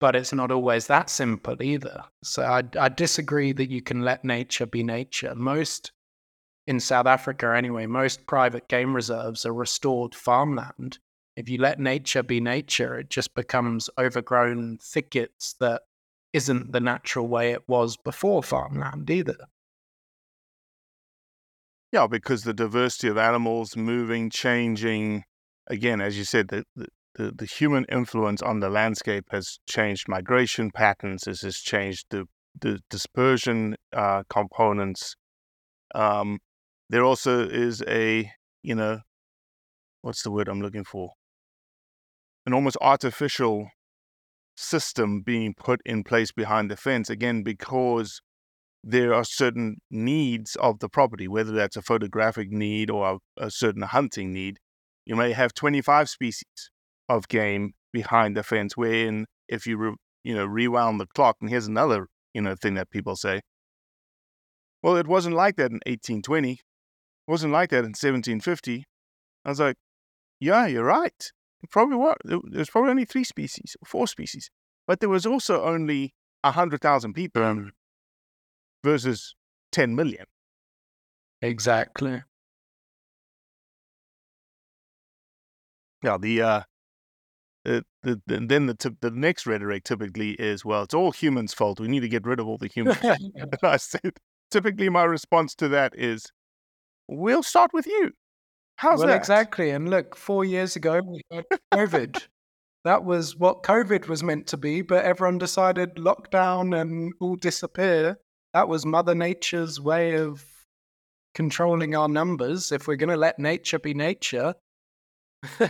But 0.00 0.16
it's 0.16 0.32
not 0.32 0.50
always 0.50 0.86
that 0.86 1.10
simple 1.10 1.62
either. 1.62 2.04
So 2.24 2.42
I, 2.42 2.62
I 2.80 2.88
disagree 2.88 3.52
that 3.52 3.70
you 3.70 3.82
can 3.82 4.00
let 4.00 4.24
nature 4.24 4.66
be 4.66 4.82
nature. 4.82 5.34
Most, 5.34 5.92
in 6.66 6.80
South 6.80 7.06
Africa 7.06 7.54
anyway, 7.54 7.86
most 7.86 8.26
private 8.26 8.66
game 8.66 8.96
reserves 8.96 9.44
are 9.44 9.54
restored 9.54 10.14
farmland. 10.14 10.98
If 11.36 11.48
you 11.48 11.58
let 11.58 11.78
nature 11.78 12.22
be 12.22 12.40
nature, 12.40 12.98
it 12.98 13.10
just 13.10 13.34
becomes 13.34 13.90
overgrown 13.98 14.78
thickets 14.82 15.54
that 15.60 15.82
isn't 16.32 16.72
the 16.72 16.80
natural 16.80 17.28
way 17.28 17.52
it 17.52 17.68
was 17.68 17.96
before 17.96 18.42
farmland 18.42 19.10
either. 19.10 19.36
Yeah, 21.92 22.06
because 22.06 22.44
the 22.44 22.54
diversity 22.54 23.08
of 23.08 23.18
animals 23.18 23.76
moving, 23.76 24.30
changing, 24.30 25.24
again, 25.66 26.00
as 26.00 26.16
you 26.16 26.24
said, 26.24 26.48
the, 26.48 26.64
the, 26.74 27.32
the 27.32 27.44
human 27.44 27.84
influence 27.92 28.40
on 28.40 28.60
the 28.60 28.70
landscape 28.70 29.26
has 29.30 29.58
changed 29.68 30.08
migration 30.08 30.70
patterns, 30.70 31.24
this 31.24 31.42
has 31.42 31.58
changed 31.58 32.06
the, 32.08 32.24
the 32.58 32.80
dispersion 32.88 33.76
uh, 33.92 34.22
components. 34.30 35.14
Um, 35.94 36.38
there 36.88 37.04
also 37.04 37.46
is 37.46 37.82
a, 37.86 38.30
you 38.62 38.74
know, 38.74 39.00
what's 40.00 40.22
the 40.22 40.30
word 40.30 40.48
I'm 40.48 40.62
looking 40.62 40.84
for? 40.84 41.10
An 42.46 42.54
almost 42.54 42.78
artificial 42.80 43.68
system 44.56 45.22
being 45.22 45.54
put 45.54 45.80
in 45.84 46.04
place 46.04 46.32
behind 46.32 46.70
the 46.70 46.76
fence 46.76 47.08
again 47.08 47.42
because 47.42 48.20
there 48.84 49.14
are 49.14 49.24
certain 49.24 49.76
needs 49.90 50.56
of 50.56 50.80
the 50.80 50.88
property 50.88 51.28
whether 51.28 51.52
that's 51.52 51.76
a 51.76 51.82
photographic 51.82 52.50
need 52.50 52.90
or 52.90 53.20
a, 53.38 53.44
a 53.46 53.50
certain 53.50 53.82
hunting 53.82 54.32
need 54.32 54.58
you 55.06 55.16
may 55.16 55.32
have 55.32 55.54
25 55.54 56.08
species 56.08 56.70
of 57.08 57.28
game 57.28 57.72
behind 57.92 58.36
the 58.36 58.42
fence 58.42 58.76
wherein 58.76 59.26
if 59.48 59.66
you 59.66 59.76
re, 59.76 59.94
you 60.24 60.34
know 60.34 60.44
rewound 60.44 61.00
the 61.00 61.06
clock 61.14 61.36
and 61.40 61.50
here's 61.50 61.66
another 61.66 62.08
you 62.34 62.42
know 62.42 62.54
thing 62.60 62.74
that 62.74 62.90
people 62.90 63.16
say 63.16 63.40
well 64.82 64.96
it 64.96 65.06
wasn't 65.06 65.34
like 65.34 65.56
that 65.56 65.70
in 65.70 65.80
1820 65.86 66.52
it 66.52 66.58
wasn't 67.26 67.52
like 67.52 67.70
that 67.70 67.78
in 67.78 67.94
1750 67.94 68.84
i 69.44 69.48
was 69.48 69.60
like 69.60 69.76
yeah 70.40 70.66
you're 70.66 70.84
right 70.84 71.30
probably 71.70 71.96
what 71.96 72.18
there's 72.24 72.70
probably 72.70 72.90
only 72.90 73.04
three 73.04 73.24
species, 73.24 73.76
four 73.84 74.06
species, 74.06 74.50
but 74.86 75.00
there 75.00 75.08
was 75.08 75.26
also 75.26 75.62
only 75.64 76.14
hundred 76.44 76.80
thousand 76.80 77.14
people 77.14 77.42
um, 77.44 77.72
versus 78.84 79.34
ten 79.70 79.94
million. 79.94 80.26
Exactly. 81.40 82.22
Yeah, 86.04 86.18
the 86.18 86.42
uh, 86.42 86.62
the, 87.64 87.84
the, 88.02 88.20
the 88.26 88.40
then 88.40 88.66
the 88.66 88.74
t- 88.74 88.96
the 89.00 89.10
next 89.10 89.46
rhetoric 89.46 89.84
typically 89.84 90.32
is 90.32 90.64
well, 90.64 90.82
it's 90.82 90.94
all 90.94 91.12
humans' 91.12 91.54
fault. 91.54 91.78
We 91.78 91.88
need 91.88 92.00
to 92.00 92.08
get 92.08 92.26
rid 92.26 92.40
of 92.40 92.48
all 92.48 92.58
the 92.58 92.68
humans. 92.68 92.98
and 93.02 93.56
I 93.62 93.76
said, 93.76 94.18
typically 94.50 94.88
my 94.88 95.04
response 95.04 95.54
to 95.56 95.68
that 95.68 95.94
is, 95.96 96.26
we'll 97.08 97.42
start 97.42 97.72
with 97.72 97.86
you. 97.86 98.12
How's 98.82 98.98
well, 98.98 99.08
that? 99.10 99.16
exactly. 99.16 99.70
And 99.70 99.88
look, 99.88 100.16
four 100.16 100.44
years 100.44 100.74
ago, 100.74 101.00
we 101.06 101.20
had 101.30 101.44
COVID. 101.72 102.26
that 102.84 103.04
was 103.04 103.36
what 103.36 103.62
COVID 103.62 104.08
was 104.08 104.24
meant 104.24 104.48
to 104.48 104.56
be, 104.56 104.82
but 104.82 105.04
everyone 105.04 105.38
decided 105.38 105.94
lockdown 105.94 106.76
and 106.76 107.12
all 107.20 107.36
disappear. 107.36 108.18
That 108.54 108.66
was 108.66 108.84
Mother 108.84 109.14
Nature's 109.14 109.80
way 109.80 110.16
of 110.16 110.44
controlling 111.32 111.94
our 111.94 112.08
numbers. 112.08 112.72
If 112.72 112.88
we're 112.88 112.96
going 112.96 113.10
to 113.10 113.16
let 113.16 113.38
nature 113.38 113.78
be 113.78 113.94
nature, 113.94 114.56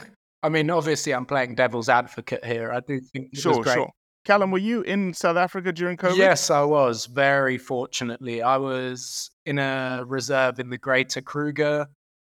I 0.42 0.48
mean, 0.48 0.70
obviously, 0.70 1.12
I'm 1.12 1.26
playing 1.26 1.56
devil's 1.56 1.90
advocate 1.90 2.46
here. 2.46 2.72
I 2.72 2.80
do 2.80 2.98
think 2.98 3.36
sure. 3.36 3.62
Sure. 3.62 3.90
Callum, 4.24 4.52
were 4.52 4.56
you 4.56 4.80
in 4.80 5.12
South 5.12 5.36
Africa 5.36 5.70
during 5.70 5.98
COVID? 5.98 6.16
Yes, 6.16 6.50
I 6.50 6.62
was. 6.62 7.04
Very 7.04 7.58
fortunately, 7.58 8.40
I 8.40 8.56
was 8.56 9.30
in 9.44 9.58
a 9.58 10.02
reserve 10.06 10.60
in 10.60 10.70
the 10.70 10.78
Greater 10.78 11.20
Kruger, 11.20 11.88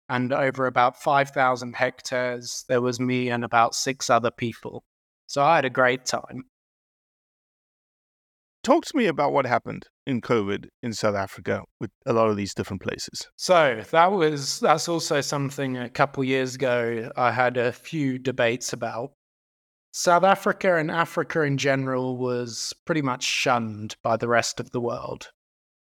and 0.09 0.33
over 0.33 0.65
about 0.65 1.01
five 1.01 1.29
thousand 1.29 1.75
hectares, 1.75 2.65
there 2.67 2.81
was 2.81 2.99
me 2.99 3.29
and 3.29 3.43
about 3.43 3.75
six 3.75 4.09
other 4.09 4.31
people. 4.31 4.83
So 5.27 5.43
I 5.43 5.55
had 5.55 5.65
a 5.65 5.69
great 5.69 6.05
time. 6.05 6.45
Talk 8.63 8.85
to 8.85 8.97
me 8.97 9.07
about 9.07 9.33
what 9.33 9.45
happened 9.45 9.87
in 10.07 10.21
COVID 10.21 10.67
in 10.81 10.93
South 10.93 11.15
Africa 11.15 11.63
with 11.81 11.91
a 12.05 12.13
lot 12.13 12.29
of 12.29 12.37
these 12.37 12.53
different 12.53 12.81
places. 12.81 13.27
So 13.35 13.81
that 13.91 14.11
was 14.11 14.59
that's 14.61 14.87
also 14.87 15.19
something 15.21 15.77
a 15.77 15.89
couple 15.89 16.23
years 16.23 16.55
ago 16.55 17.11
I 17.17 17.31
had 17.31 17.57
a 17.57 17.71
few 17.71 18.17
debates 18.17 18.71
about. 18.71 19.11
South 19.91 20.23
Africa 20.23 20.77
and 20.77 20.89
Africa 20.89 21.41
in 21.41 21.57
general 21.57 22.17
was 22.17 22.73
pretty 22.85 23.01
much 23.01 23.23
shunned 23.23 23.95
by 24.01 24.17
the 24.17 24.27
rest 24.27 24.59
of 24.59 24.71
the 24.71 24.81
world. 24.81 25.29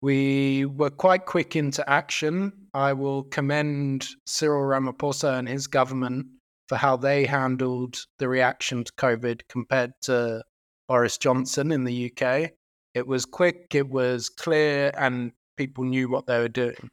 We 0.03 0.65
were 0.65 0.89
quite 0.89 1.25
quick 1.25 1.55
into 1.55 1.89
action. 1.89 2.51
I 2.73 2.91
will 2.91 3.23
commend 3.23 4.05
Cyril 4.25 4.63
Ramaphosa 4.63 5.39
and 5.39 5.47
his 5.47 5.67
government 5.67 6.25
for 6.67 6.75
how 6.75 6.97
they 6.97 7.25
handled 7.25 7.95
the 8.19 8.27
reaction 8.27 8.83
to 8.83 8.91
COVID 8.97 9.43
compared 9.47 9.93
to 10.01 10.43
Boris 10.89 11.17
Johnson 11.17 11.71
in 11.71 11.85
the 11.85 12.11
UK. 12.11 12.51
It 12.93 13.07
was 13.07 13.23
quick, 13.23 13.67
it 13.75 13.89
was 13.89 14.27
clear, 14.27 14.91
and 14.97 15.31
people 15.55 15.85
knew 15.85 16.09
what 16.09 16.27
they 16.27 16.37
were 16.37 16.49
doing. 16.49 16.89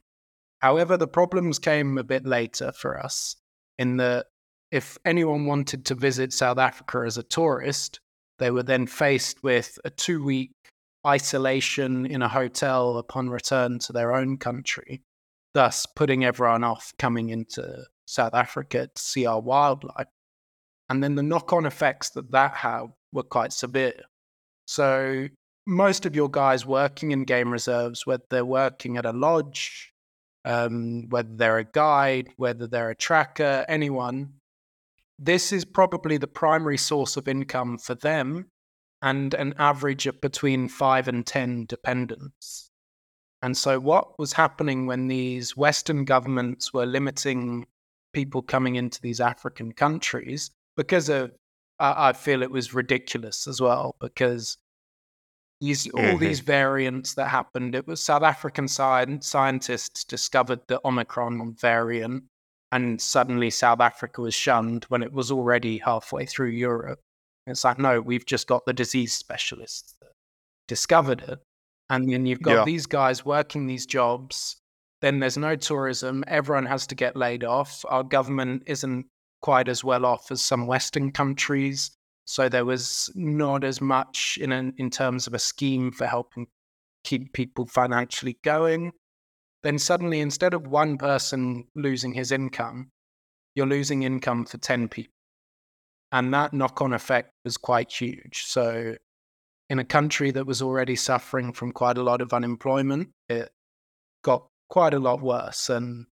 However, 0.61 0.97
the 0.97 1.09
problems 1.09 1.59
came 1.59 1.99
a 1.99 2.05
bit 2.05 2.25
later 2.25 2.71
for 2.71 2.97
us 2.97 3.35
in 3.77 3.97
that 3.97 4.27
if 4.71 4.99
anyone 5.05 5.47
wanted 5.47 5.85
to 5.87 5.97
visit 5.97 6.33
South 6.33 6.59
Africa 6.59 7.03
as 7.05 7.19
a 7.19 7.25
tourist, 7.25 7.99
they 8.39 8.53
were 8.53 8.63
then 8.63 8.87
faced 8.87 9.43
with 9.43 9.81
a 9.85 9.91
two 9.91 10.23
week 10.23 10.53
isolation 11.07 12.07
in 12.07 12.23
a 12.23 12.29
hotel 12.29 12.99
upon 12.99 13.31
return 13.31 13.79
to 13.81 13.93
their 13.93 14.15
own 14.15 14.37
country, 14.37 15.03
thus 15.55 15.87
putting 15.87 16.25
everyone 16.25 16.65
off 16.65 16.93
coming 16.99 17.31
into 17.31 17.85
South 18.07 18.35
Africa 18.35 18.89
to 18.95 19.03
see 19.03 19.27
our 19.27 19.41
wildlife. 19.41 20.09
And 20.89 21.03
then 21.03 21.15
the 21.15 21.23
knock 21.23 21.53
on 21.53 21.67
effects 21.67 22.11
that 22.11 22.33
that 22.33 22.55
had 22.55 22.87
were 23.13 23.23
quite 23.23 23.53
severe. 23.53 24.03
So 24.67 25.29
most 25.67 26.05
of 26.05 26.17
your 26.17 26.29
guys 26.29 26.67
working 26.67 27.13
in 27.13 27.25
game 27.25 27.53
reserves, 27.53 28.07
whether 28.07 28.25
they're 28.29 28.45
working 28.45 28.97
at 28.97 29.07
a 29.07 29.13
lodge, 29.13 29.93
um, 30.45 31.09
whether 31.09 31.31
they're 31.33 31.59
a 31.59 31.65
guide, 31.65 32.29
whether 32.37 32.67
they're 32.67 32.91
a 32.91 32.95
tracker, 32.95 33.65
anyone, 33.69 34.35
this 35.19 35.53
is 35.53 35.65
probably 35.65 36.17
the 36.17 36.27
primary 36.27 36.79
source 36.79 37.17
of 37.17 37.29
income 37.29 37.79
for 37.79 37.95
them 37.95 38.50
and 39.03 39.35
an 39.35 39.55
average 39.59 40.07
of 40.07 40.21
between 40.21 40.69
five 40.69 41.09
and 41.09 41.27
10 41.27 41.67
dependents. 41.67 42.71
And 43.43 43.57
so, 43.57 43.81
what 43.81 44.19
was 44.19 44.35
happening 44.35 44.87
when 44.87 45.09
these 45.09 45.57
Western 45.57 46.05
governments 46.05 46.75
were 46.75 46.87
limiting 46.87 47.67
people 48.13 48.43
coming 48.43 48.77
into 48.77 49.01
these 49.01 49.21
African 49.21 49.73
countries 49.73 50.51
because 50.77 51.09
of, 51.09 51.33
I 51.79 52.13
feel 52.13 52.43
it 52.43 52.51
was 52.51 52.75
ridiculous 52.75 53.47
as 53.47 53.61
well, 53.61 53.97
because 54.01 54.59
these 55.61 55.89
all 55.91 56.03
Mhm. 56.03 56.21
these 56.21 56.41
variants 56.41 57.15
that 57.15 57.29
happened. 57.29 57.75
It 57.75 57.87
was 57.87 58.03
South 58.03 58.23
African 58.23 58.69
science, 58.69 59.27
scientists 59.27 60.05
discovered 60.05 60.61
the 60.69 60.81
Omicron 60.87 61.55
variant, 61.55 62.25
and 62.73 63.01
suddenly 63.01 63.51
South 63.51 63.81
Africa 63.81 64.21
was 64.21 64.35
shunned 64.35 64.85
when 64.85 65.03
it 65.03 65.13
was 65.13 65.31
already 65.31 65.79
halfway 65.79 66.27
through 66.27 66.49
Europe. 66.51 67.01
It's 67.47 67.65
like, 67.65 67.79
no, 67.79 68.01
we've 68.01 68.27
just 68.27 68.47
got 68.47 68.65
the 68.67 68.73
disease 68.73 69.13
specialists 69.13 69.95
that 70.01 70.13
discovered 70.69 71.23
it, 71.23 71.39
and 71.89 72.11
then 72.13 72.27
you've 72.27 72.43
got 72.43 72.59
Yeah. 72.59 72.65
these 72.65 72.87
guys 72.87 73.25
working 73.25 73.67
these 73.67 73.87
jobs. 73.87 74.57
Then 75.01 75.19
there's 75.19 75.39
no 75.39 75.57
tourism. 75.57 76.23
Everyone 76.29 76.67
has 76.67 76.87
to 76.89 76.95
get 76.95 77.17
laid 77.17 77.43
off. 77.43 77.85
Our 77.89 78.03
government 78.05 78.65
isn't 78.67 79.07
quite 79.41 79.69
as 79.69 79.83
well 79.83 80.05
off 80.05 80.31
as 80.31 80.43
some 80.43 80.67
Western 80.67 81.11
countries. 81.11 81.91
So 82.27 82.49
there 82.49 82.67
was 82.67 83.11
not 83.15 83.65
as 83.65 83.81
much 83.81 84.39
in 84.41 84.53
an, 84.53 84.75
in 84.77 84.91
terms 84.91 85.27
of 85.27 85.33
a 85.35 85.39
scheme 85.39 85.91
for 85.91 86.07
helping 86.07 86.47
keep 87.03 87.33
people 87.33 87.67
financially 87.67 88.39
going. 88.45 88.93
Then 89.63 89.79
suddenly, 89.79 90.21
instead 90.21 90.55
of 90.55 90.67
one 90.67 90.99
person 90.99 91.65
losing 91.75 92.13
his 92.13 92.31
income, 92.31 92.91
you're 93.55 93.67
losing 93.67 94.03
income 94.03 94.45
for 94.45 94.59
10 94.59 94.89
people. 94.89 95.13
And 96.13 96.35
that 96.35 96.53
knock 96.53 96.83
on 96.83 96.93
effect 96.93 97.33
was 97.45 97.57
quite 97.57 97.93
huge. 97.93 98.45
So, 98.47 98.97
in 99.69 99.79
a 99.79 99.85
country 99.85 100.33
that 100.33 100.47
was 100.47 100.61
already 100.61 100.97
suffering 100.97 101.53
from 101.53 101.73
quite 101.73 101.97
a 101.97 102.03
lot 102.03 102.21
of 102.21 102.33
unemployment, 102.33 103.11
it 103.29 103.51
got 104.23 104.47
quite 104.69 104.95
a 104.95 104.99
lot 104.99 105.23
worse. 105.23 105.71
And 105.71 106.07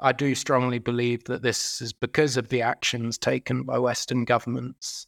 I 0.00 0.12
do 0.12 0.34
strongly 0.34 0.80
believe 0.80 1.24
that 1.24 1.42
this 1.42 1.80
is 1.80 1.92
because 1.92 2.36
of 2.36 2.48
the 2.48 2.62
actions 2.62 3.18
taken 3.18 3.62
by 3.62 3.78
Western 3.78 4.24
governments 4.24 5.06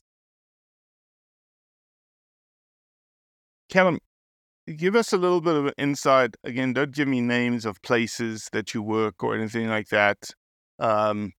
Callum, 3.68 3.98
give 4.76 4.96
us 4.96 5.12
a 5.12 5.18
little 5.18 5.40
bit 5.40 5.54
of 5.54 5.72
insight. 5.76 6.36
Again, 6.42 6.72
don't 6.72 6.94
give 6.94 7.06
me 7.06 7.20
names 7.20 7.66
of 7.66 7.82
places 7.82 8.48
that 8.52 8.72
you 8.72 8.82
work 8.82 9.22
or 9.22 9.34
anything 9.34 9.68
like 9.68 9.88
that. 9.88 10.30
Um, 10.78 11.32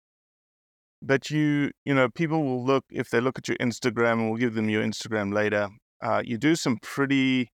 but 1.02 1.30
you, 1.30 1.70
you 1.84 1.94
know, 1.94 2.08
people 2.08 2.42
will 2.42 2.64
look 2.64 2.84
if 2.90 3.10
they 3.10 3.20
look 3.20 3.38
at 3.38 3.48
your 3.48 3.56
Instagram, 3.58 4.12
and 4.12 4.30
we'll 4.30 4.40
give 4.40 4.54
them 4.54 4.68
your 4.68 4.82
Instagram 4.82 5.32
later. 5.32 5.68
Uh, 6.02 6.22
you 6.24 6.38
do 6.38 6.56
some 6.56 6.78
pretty, 6.82 7.50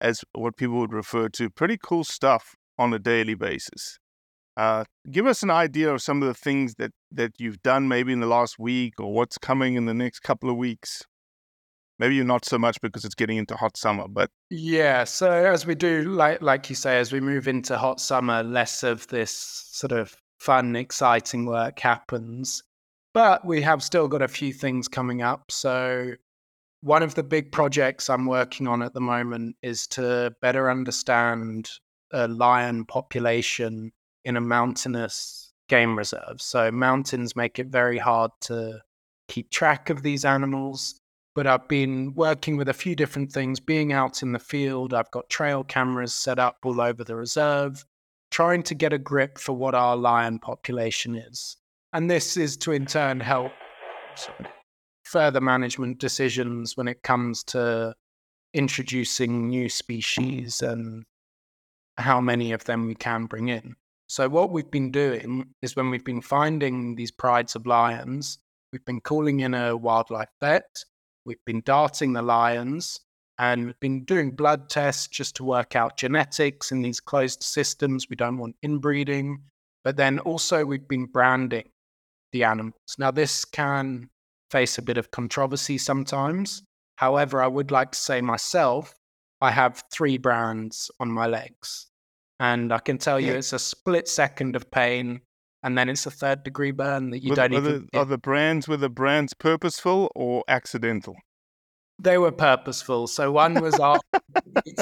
as 0.00 0.22
what 0.34 0.56
people 0.56 0.76
would 0.76 0.92
refer 0.92 1.28
to, 1.30 1.50
pretty 1.50 1.78
cool 1.82 2.04
stuff 2.04 2.54
on 2.78 2.92
a 2.92 2.98
daily 2.98 3.34
basis. 3.34 3.98
Uh, 4.56 4.84
give 5.10 5.26
us 5.26 5.42
an 5.42 5.50
idea 5.50 5.92
of 5.92 6.00
some 6.00 6.22
of 6.22 6.28
the 6.28 6.34
things 6.34 6.74
that 6.78 6.92
that 7.10 7.32
you've 7.38 7.62
done 7.62 7.88
maybe 7.88 8.12
in 8.12 8.20
the 8.20 8.26
last 8.26 8.58
week 8.58 8.94
or 9.00 9.12
what's 9.12 9.36
coming 9.36 9.74
in 9.74 9.86
the 9.86 9.94
next 9.94 10.20
couple 10.20 10.48
of 10.48 10.56
weeks. 10.56 11.02
Maybe 11.98 12.16
you're 12.16 12.24
not 12.24 12.44
so 12.44 12.58
much 12.58 12.80
because 12.80 13.04
it's 13.04 13.14
getting 13.14 13.36
into 13.36 13.56
hot 13.56 13.76
summer, 13.76 14.06
but 14.08 14.30
Yeah, 14.50 15.04
so 15.04 15.30
as 15.30 15.66
we 15.66 15.74
do, 15.74 16.02
like 16.02 16.40
like 16.40 16.70
you 16.70 16.76
say, 16.76 16.98
as 16.98 17.12
we 17.12 17.20
move 17.20 17.48
into 17.48 17.76
hot 17.76 18.00
summer, 18.00 18.42
less 18.42 18.82
of 18.82 19.06
this 19.08 19.32
sort 19.32 19.92
of 19.92 20.16
fun, 20.44 20.76
exciting 20.76 21.46
work 21.46 21.78
happens. 21.80 22.62
But 23.12 23.44
we 23.44 23.62
have 23.62 23.82
still 23.82 24.08
got 24.08 24.22
a 24.22 24.28
few 24.28 24.52
things 24.52 24.88
coming 24.88 25.22
up. 25.22 25.50
So 25.50 26.12
one 26.80 27.02
of 27.02 27.14
the 27.14 27.22
big 27.22 27.52
projects 27.52 28.10
I'm 28.10 28.26
working 28.26 28.66
on 28.66 28.82
at 28.82 28.92
the 28.92 29.00
moment 29.00 29.56
is 29.62 29.86
to 29.88 30.34
better 30.42 30.70
understand 30.70 31.70
a 32.12 32.28
lion 32.28 32.84
population 32.84 33.92
in 34.24 34.36
a 34.36 34.40
mountainous 34.40 35.52
game 35.68 35.96
reserve. 35.96 36.40
So 36.40 36.70
mountains 36.70 37.36
make 37.36 37.58
it 37.58 37.68
very 37.68 37.98
hard 37.98 38.30
to 38.42 38.80
keep 39.28 39.50
track 39.50 39.90
of 39.90 40.02
these 40.02 40.24
animals 40.24 41.00
but 41.34 41.46
I've 41.48 41.66
been 41.66 42.14
working 42.14 42.56
with 42.56 42.68
a 42.68 42.72
few 42.72 42.94
different 42.94 43.32
things, 43.32 43.58
being 43.58 43.92
out 43.92 44.22
in 44.22 44.32
the 44.32 44.38
field. 44.38 44.94
I've 44.94 45.10
got 45.10 45.28
trail 45.28 45.64
cameras 45.64 46.14
set 46.14 46.38
up 46.38 46.58
all 46.64 46.80
over 46.80 47.02
the 47.02 47.16
reserve, 47.16 47.84
trying 48.34 48.64
to 48.64 48.74
get 48.74 48.92
a 48.92 48.98
grip 48.98 49.38
for 49.38 49.52
what 49.52 49.76
our 49.76 49.96
lion 49.96 50.40
population 50.40 51.14
is. 51.14 51.56
And 51.92 52.10
this 52.10 52.36
is 52.36 52.56
to 52.56 52.72
in 52.72 52.84
turn 52.84 53.20
help 53.20 53.52
further 55.04 55.40
management 55.40 56.00
decisions 56.00 56.76
when 56.76 56.88
it 56.88 57.04
comes 57.04 57.44
to 57.44 57.94
introducing 58.52 59.46
new 59.46 59.68
species 59.68 60.62
and 60.62 61.04
how 61.96 62.20
many 62.20 62.50
of 62.50 62.64
them 62.64 62.88
we 62.88 62.96
can 62.96 63.26
bring 63.26 63.50
in. 63.50 63.76
So, 64.08 64.28
what 64.28 64.50
we've 64.50 64.70
been 64.70 64.90
doing 64.90 65.46
is 65.62 65.76
when 65.76 65.90
we've 65.90 66.04
been 66.04 66.20
finding 66.20 66.96
these 66.96 67.12
prides 67.12 67.54
of 67.54 67.66
lions, 67.66 68.38
we've 68.72 68.84
been 68.84 69.00
calling 69.00 69.40
in 69.40 69.54
a 69.54 69.76
wildlife 69.76 70.30
vet 70.40 70.66
We've 71.24 71.44
been 71.46 71.62
darting 71.64 72.12
the 72.12 72.22
lions 72.22 73.00
and 73.38 73.66
we've 73.66 73.80
been 73.80 74.04
doing 74.04 74.30
blood 74.30 74.68
tests 74.68 75.08
just 75.08 75.36
to 75.36 75.44
work 75.44 75.74
out 75.74 75.96
genetics 75.96 76.70
in 76.72 76.82
these 76.82 77.00
closed 77.00 77.42
systems. 77.42 78.08
We 78.08 78.16
don't 78.16 78.38
want 78.38 78.56
inbreeding. 78.62 79.42
But 79.82 79.96
then 79.96 80.18
also, 80.20 80.64
we've 80.64 80.86
been 80.88 81.06
branding 81.06 81.68
the 82.32 82.44
animals. 82.44 82.74
Now, 82.98 83.10
this 83.10 83.44
can 83.44 84.08
face 84.50 84.78
a 84.78 84.82
bit 84.82 84.96
of 84.98 85.10
controversy 85.10 85.78
sometimes. 85.78 86.62
However, 86.96 87.42
I 87.42 87.48
would 87.48 87.70
like 87.70 87.92
to 87.92 87.98
say 87.98 88.20
myself, 88.20 88.94
I 89.40 89.50
have 89.50 89.82
three 89.92 90.16
brands 90.16 90.90
on 91.00 91.10
my 91.10 91.26
legs. 91.26 91.86
And 92.40 92.72
I 92.72 92.78
can 92.78 92.98
tell 92.98 93.20
you 93.20 93.32
Yeah. 93.32 93.38
it's 93.38 93.52
a 93.52 93.58
split 93.58 94.08
second 94.08 94.56
of 94.56 94.70
pain 94.70 95.20
and 95.62 95.76
then 95.78 95.88
it's 95.88 96.06
a 96.06 96.10
third 96.10 96.44
degree 96.44 96.70
burn 96.72 97.10
that 97.10 97.20
you 97.22 97.30
Were- 97.30 97.36
don't 97.36 97.54
are, 97.54 97.58
even. 97.58 97.88
the, 97.92 97.98
are 97.98 98.04
the 98.04 98.18
brands 98.18 98.68
were 98.68 98.76
the 98.76 98.88
brands 98.88 99.34
purposeful 99.34 100.10
or 100.14 100.44
accidental? 100.48 101.16
They 101.98 102.18
were 102.18 102.32
purposeful. 102.32 103.06
So 103.06 103.32
one 103.32 103.54
was 103.60 103.74
after 103.80 104.02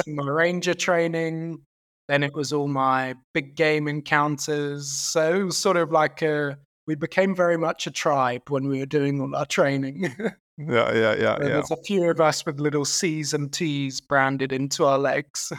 my 0.07 0.27
ranger 0.27 0.73
training. 0.73 1.59
Then 2.07 2.23
it 2.23 2.33
was 2.33 2.51
all 2.51 2.67
my 2.67 3.15
big 3.33 3.55
game 3.55 3.87
encounters. 3.87 4.91
So 4.91 5.33
it 5.33 5.43
was 5.43 5.57
sort 5.57 5.77
of 5.77 5.91
like 5.91 6.21
a. 6.21 6.57
We 6.85 6.95
became 6.95 7.33
very 7.33 7.57
much 7.57 7.87
a 7.87 7.91
tribe 7.91 8.49
when 8.49 8.67
we 8.67 8.79
were 8.79 8.85
doing 8.85 9.21
all 9.21 9.33
our 9.35 9.45
training. 9.45 10.13
Yeah, 10.57 10.93
yeah, 10.93 11.15
yeah, 11.15 11.35
And 11.35 11.43
yeah. 11.45 11.49
There's 11.49 11.71
a 11.71 11.77
few 11.77 12.09
of 12.09 12.21
us 12.21 12.45
with 12.45 12.59
little 12.59 12.85
C's 12.85 13.33
and 13.33 13.51
T's 13.51 13.99
branded 14.01 14.51
into 14.51 14.85
our 14.85 14.99
legs. 14.99 15.51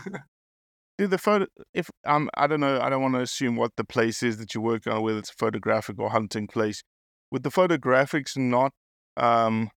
Do 0.98 1.08
the 1.08 1.18
photo 1.18 1.46
if 1.72 1.90
um 2.06 2.30
I 2.34 2.46
don't 2.46 2.60
know, 2.60 2.80
I 2.80 2.88
don't 2.88 3.02
want 3.02 3.14
to 3.14 3.20
assume 3.20 3.56
what 3.56 3.72
the 3.76 3.82
place 3.82 4.22
is 4.22 4.38
that 4.38 4.54
you're 4.54 4.62
working 4.62 4.92
on, 4.92 5.02
whether 5.02 5.18
it's 5.18 5.30
a 5.30 5.34
photographic 5.34 5.98
or 5.98 6.10
hunting 6.10 6.46
place. 6.46 6.84
Would 7.32 7.42
the 7.42 7.50
photographics 7.50 8.36
not 8.36 8.70
um 9.16 9.70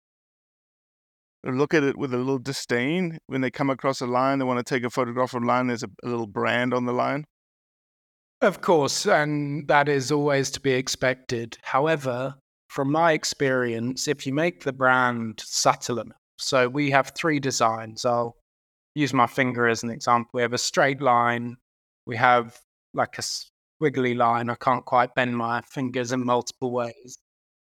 look 1.53 1.75
at 1.75 1.83
it 1.83 1.97
with 1.97 2.13
a 2.13 2.19
little 2.19 2.39
disdain 2.39 3.19
when 3.27 3.41
they 3.41 3.51
come 3.51 3.71
across 3.71 4.01
a 4.01 4.07
line, 4.07 4.39
they 4.39 4.45
want 4.45 4.65
to 4.65 4.75
take 4.75 4.85
a 4.85 4.91
photograph 4.91 5.35
of 5.35 5.43
a 5.43 5.47
line, 5.47 5.69
there's 5.69 5.83
a, 5.83 5.91
a 6.05 6.09
little 6.09 6.27
brand 6.27 6.75
on 6.75 6.87
the 6.87 6.93
line? 6.93 7.25
Of 8.41 8.61
course, 8.61 9.07
and 9.07 9.67
that 9.69 9.89
is 9.89 10.13
always 10.13 10.51
to 10.53 10.61
be 10.61 10.73
expected. 10.73 11.57
However, 11.63 12.35
from 12.69 12.93
my 12.93 13.13
experience, 13.13 14.09
if 14.09 14.27
you 14.27 14.35
make 14.35 14.65
the 14.65 14.73
brand 14.73 15.41
subtle 15.45 16.01
enough, 16.01 16.17
so 16.39 16.69
we 16.69 16.91
have 16.91 17.13
three 17.17 17.41
designs. 17.41 18.05
I'll 18.05 18.37
use 18.95 19.15
my 19.15 19.27
finger 19.27 19.67
as 19.67 19.83
an 19.83 19.91
example. 19.91 20.31
We 20.35 20.43
have 20.43 20.53
a 20.53 20.59
straight 20.59 21.01
line, 21.01 21.57
we 22.07 22.17
have 22.17 22.61
like 22.93 23.19
a 23.19 23.23
squiggly 23.23 24.17
line. 24.17 24.51
I 24.51 24.55
can't 24.55 24.85
quite 24.85 25.15
bend 25.15 25.37
my 25.37 25.61
fingers 25.63 26.13
in 26.13 26.25
multiple 26.25 26.71
ways. 26.71 27.19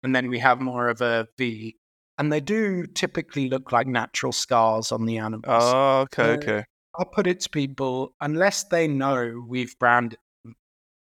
And 0.03 0.15
then 0.15 0.29
we 0.29 0.39
have 0.39 0.61
more 0.61 0.89
of 0.89 1.01
a 1.01 1.27
V. 1.37 1.75
And 2.17 2.31
they 2.31 2.39
do 2.39 2.85
typically 2.87 3.49
look 3.49 3.71
like 3.71 3.87
natural 3.87 4.31
scars 4.31 4.91
on 4.91 5.05
the 5.05 5.17
animals. 5.17 5.45
Oh, 5.47 6.01
okay, 6.01 6.31
okay. 6.33 6.63
I 6.99 7.03
put 7.11 7.27
it 7.27 7.41
to 7.41 7.49
people, 7.49 8.15
unless 8.21 8.63
they 8.65 8.87
know 8.87 9.43
we've 9.47 9.77
branded 9.77 10.19
them, 10.43 10.55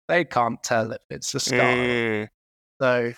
they 0.07 0.25
can't 0.25 0.61
tell 0.63 0.91
if 0.91 1.01
it's 1.09 1.33
a 1.35 1.39
scar. 1.39 1.75
Mm, 1.77 2.27
So 2.81 3.13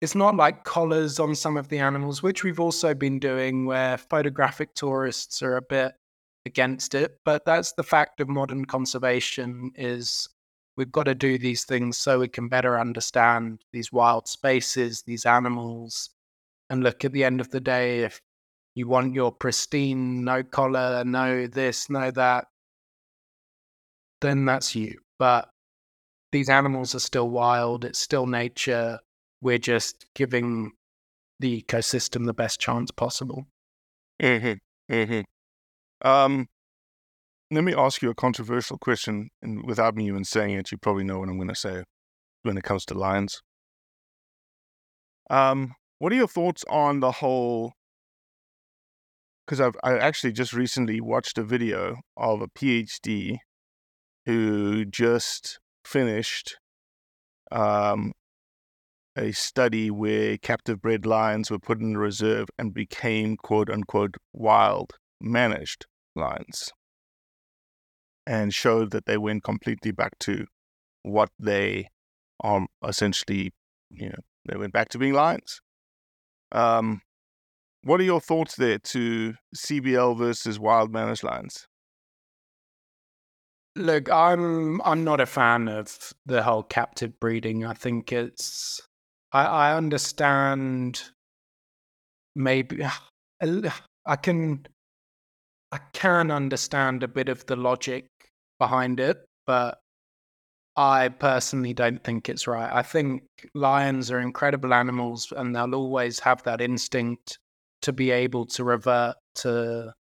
it's 0.00 0.14
not 0.14 0.36
like 0.36 0.64
collars 0.64 1.18
on 1.20 1.34
some 1.34 1.56
of 1.56 1.68
the 1.68 1.78
animals, 1.78 2.22
which 2.22 2.44
we've 2.44 2.60
also 2.60 2.94
been 2.94 3.18
doing 3.18 3.66
where 3.66 3.96
photographic 3.98 4.74
tourists 4.74 5.42
are 5.42 5.56
a 5.56 5.62
bit 5.62 5.94
against 6.46 6.94
it. 6.94 7.18
But 7.24 7.44
that's 7.46 7.72
the 7.72 7.82
fact 7.84 8.20
of 8.20 8.28
modern 8.28 8.66
conservation 8.66 9.72
is 9.76 10.28
we've 10.76 10.92
got 10.92 11.04
to 11.04 11.14
do 11.14 11.38
these 11.38 11.64
things 11.64 11.96
so 11.98 12.18
we 12.20 12.28
can 12.28 12.48
better 12.48 12.78
understand 12.78 13.64
these 13.72 13.92
wild 13.92 14.28
spaces, 14.28 15.02
these 15.02 15.24
animals. 15.26 16.10
And 16.70 16.82
look 16.82 17.04
at 17.04 17.12
the 17.12 17.24
end 17.24 17.40
of 17.40 17.50
the 17.50 17.60
day, 17.60 18.00
if 18.00 18.20
you 18.74 18.88
want 18.88 19.14
your 19.14 19.30
pristine, 19.32 20.24
no 20.24 20.42
collar, 20.42 21.04
no 21.04 21.46
this, 21.46 21.90
no 21.90 22.10
that, 22.10 22.46
then 24.20 24.44
that's 24.44 24.74
you. 24.74 24.98
But 25.18 25.48
these 26.32 26.48
animals 26.48 26.94
are 26.94 27.00
still 27.00 27.28
wild, 27.28 27.84
it's 27.84 27.98
still 27.98 28.26
nature. 28.26 28.98
We're 29.40 29.58
just 29.58 30.06
giving 30.14 30.72
the 31.38 31.62
ecosystem 31.62 32.26
the 32.26 32.34
best 32.34 32.58
chance 32.58 32.90
possible. 32.90 33.44
Mm-hmm. 34.20 34.92
Mm-hmm. 34.92 36.08
Um, 36.08 36.46
let 37.50 37.62
me 37.62 37.74
ask 37.74 38.02
you 38.02 38.10
a 38.10 38.14
controversial 38.14 38.78
question, 38.78 39.28
and 39.42 39.64
without 39.64 39.94
me 39.94 40.06
even 40.08 40.24
saying 40.24 40.54
it, 40.54 40.72
you 40.72 40.78
probably 40.78 41.04
know 41.04 41.18
what 41.20 41.28
I'm 41.28 41.36
going 41.36 41.48
to 41.48 41.54
say 41.54 41.84
when 42.42 42.56
it 42.56 42.64
comes 42.64 42.84
to 42.86 42.94
lions. 42.94 43.42
Um, 45.30 45.74
what 46.04 46.12
are 46.12 46.16
your 46.16 46.28
thoughts 46.28 46.66
on 46.68 47.00
the 47.00 47.12
whole? 47.12 47.72
Because 49.46 49.58
I've 49.58 49.74
I 49.82 49.96
actually 49.96 50.34
just 50.34 50.52
recently 50.52 51.00
watched 51.00 51.38
a 51.38 51.42
video 51.42 51.96
of 52.14 52.42
a 52.42 52.46
PhD 52.46 53.38
who 54.26 54.84
just 54.84 55.60
finished 55.82 56.58
um, 57.50 58.12
a 59.16 59.32
study 59.32 59.90
where 59.90 60.36
captive 60.36 60.82
bred 60.82 61.06
lions 61.06 61.50
were 61.50 61.58
put 61.58 61.80
in 61.80 61.96
a 61.96 61.98
reserve 61.98 62.48
and 62.58 62.74
became 62.74 63.38
quote 63.38 63.70
unquote 63.70 64.16
wild 64.34 64.90
managed 65.22 65.86
lions 66.14 66.70
and 68.26 68.52
showed 68.52 68.90
that 68.90 69.06
they 69.06 69.16
went 69.16 69.42
completely 69.42 69.90
back 69.90 70.18
to 70.18 70.44
what 71.02 71.30
they 71.38 71.88
are 72.40 72.66
essentially, 72.86 73.54
you 73.88 74.10
know, 74.10 74.18
they 74.44 74.58
went 74.58 74.74
back 74.74 74.90
to 74.90 74.98
being 74.98 75.14
lions. 75.14 75.62
Um, 76.54 77.02
what 77.82 78.00
are 78.00 78.04
your 78.04 78.20
thoughts 78.20 78.56
there 78.56 78.78
to 78.78 79.34
CBL 79.54 80.16
versus 80.16 80.58
wild 80.58 80.92
managed 80.92 81.24
lines? 81.24 81.66
Look, 83.76 84.10
I'm 84.10 84.80
I'm 84.82 85.02
not 85.04 85.20
a 85.20 85.26
fan 85.26 85.68
of 85.68 86.12
the 86.24 86.42
whole 86.44 86.62
captive 86.62 87.18
breeding. 87.20 87.66
I 87.66 87.74
think 87.74 88.12
it's 88.12 88.80
I, 89.32 89.44
I 89.44 89.76
understand 89.76 91.02
maybe 92.36 92.82
I 94.06 94.16
can 94.16 94.66
I 95.72 95.78
can 95.92 96.30
understand 96.30 97.02
a 97.02 97.08
bit 97.08 97.28
of 97.28 97.44
the 97.46 97.56
logic 97.56 98.06
behind 98.58 99.00
it, 99.00 99.24
but 99.46 99.78
I 100.76 101.08
personally 101.08 101.72
don't 101.72 102.02
think 102.02 102.28
it's 102.28 102.46
right. 102.46 102.70
I 102.72 102.82
think 102.82 103.22
lions 103.54 104.10
are 104.10 104.18
incredible 104.18 104.74
animals 104.74 105.32
and 105.36 105.54
they'll 105.54 105.74
always 105.74 106.18
have 106.20 106.42
that 106.44 106.60
instinct 106.60 107.38
to 107.82 107.92
be 107.92 108.10
able 108.10 108.46
to 108.46 108.64
revert 108.64 109.16
to 109.36 109.92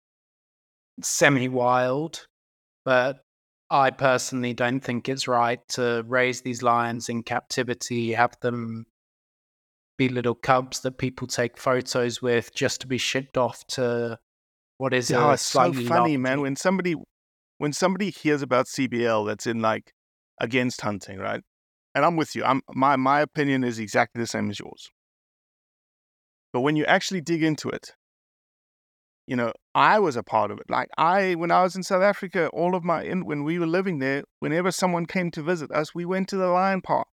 semi 1.03 1.49
wild. 1.49 2.27
But 2.85 3.21
I 3.71 3.91
personally 3.91 4.55
don't 4.55 4.81
think 4.81 5.09
it's 5.09 5.29
right 5.29 5.61
to 5.71 6.05
raise 6.07 6.43
these 6.43 6.63
lions 6.63 7.09
in 7.09 7.23
captivity, 7.23 8.13
have 8.13 8.35
them 8.41 8.87
be 9.99 10.09
little 10.09 10.35
cubs 10.35 10.81
that 10.81 10.99
people 10.99 11.27
take 11.27 11.59
photos 11.59 12.23
with 12.23 12.55
just 12.55 12.81
to 12.81 12.87
be 12.87 12.99
shipped 12.99 13.37
off 13.37 13.67
to 13.69 14.19
what 14.79 14.95
is 14.95 15.11
Yeah, 15.11 15.31
a 15.31 15.33
it's 15.35 15.43
so 15.43 15.73
funny, 15.73 16.17
man. 16.17 16.41
When 16.41 16.57
somebody 16.57 16.97
when 17.59 17.73
somebody 17.73 18.11
hears 18.11 18.43
about 18.43 18.67
CBL 18.67 19.27
that's 19.27 19.47
in 19.47 19.61
like 19.61 19.93
against 20.41 20.81
hunting, 20.81 21.19
right? 21.19 21.43
And 21.95 22.05
I'm 22.05 22.17
with 22.17 22.35
you. 22.35 22.45
I'm 22.45 22.63
my 22.75 22.97
my 22.97 23.21
opinion 23.21 23.65
is 23.65 23.79
exactly 23.79 24.21
the 24.21 24.27
same 24.27 24.51
as 24.51 24.59
yours. 24.59 24.91
But 26.53 26.61
when 26.61 26.77
you 26.77 26.85
actually 26.85 27.21
dig 27.21 27.43
into 27.43 27.69
it, 27.69 27.93
you 29.27 29.37
know, 29.37 29.53
I 29.75 29.99
was 29.99 30.17
a 30.17 30.23
part 30.23 30.51
of 30.51 30.59
it. 30.59 30.69
Like 30.69 30.89
I 30.97 31.35
when 31.35 31.51
I 31.51 31.63
was 31.63 31.77
in 31.77 31.83
South 31.83 32.03
Africa, 32.03 32.49
all 32.53 32.75
of 32.75 32.85
my 32.85 33.05
when 33.09 33.45
we 33.45 33.59
were 33.59 33.67
living 33.67 33.99
there, 33.99 34.25
whenever 34.41 34.71
someone 34.71 35.07
came 35.07 35.31
to 35.33 35.43
visit 35.43 35.71
us, 35.71 35.95
we 35.95 36.05
went 36.05 36.29
to 36.29 36.37
the 36.37 36.49
lion 36.49 36.81
park. 36.81 37.09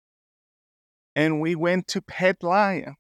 And 1.17 1.41
we 1.41 1.57
went 1.57 1.89
to 1.89 2.01
pet 2.03 2.43
lions. 2.43 2.97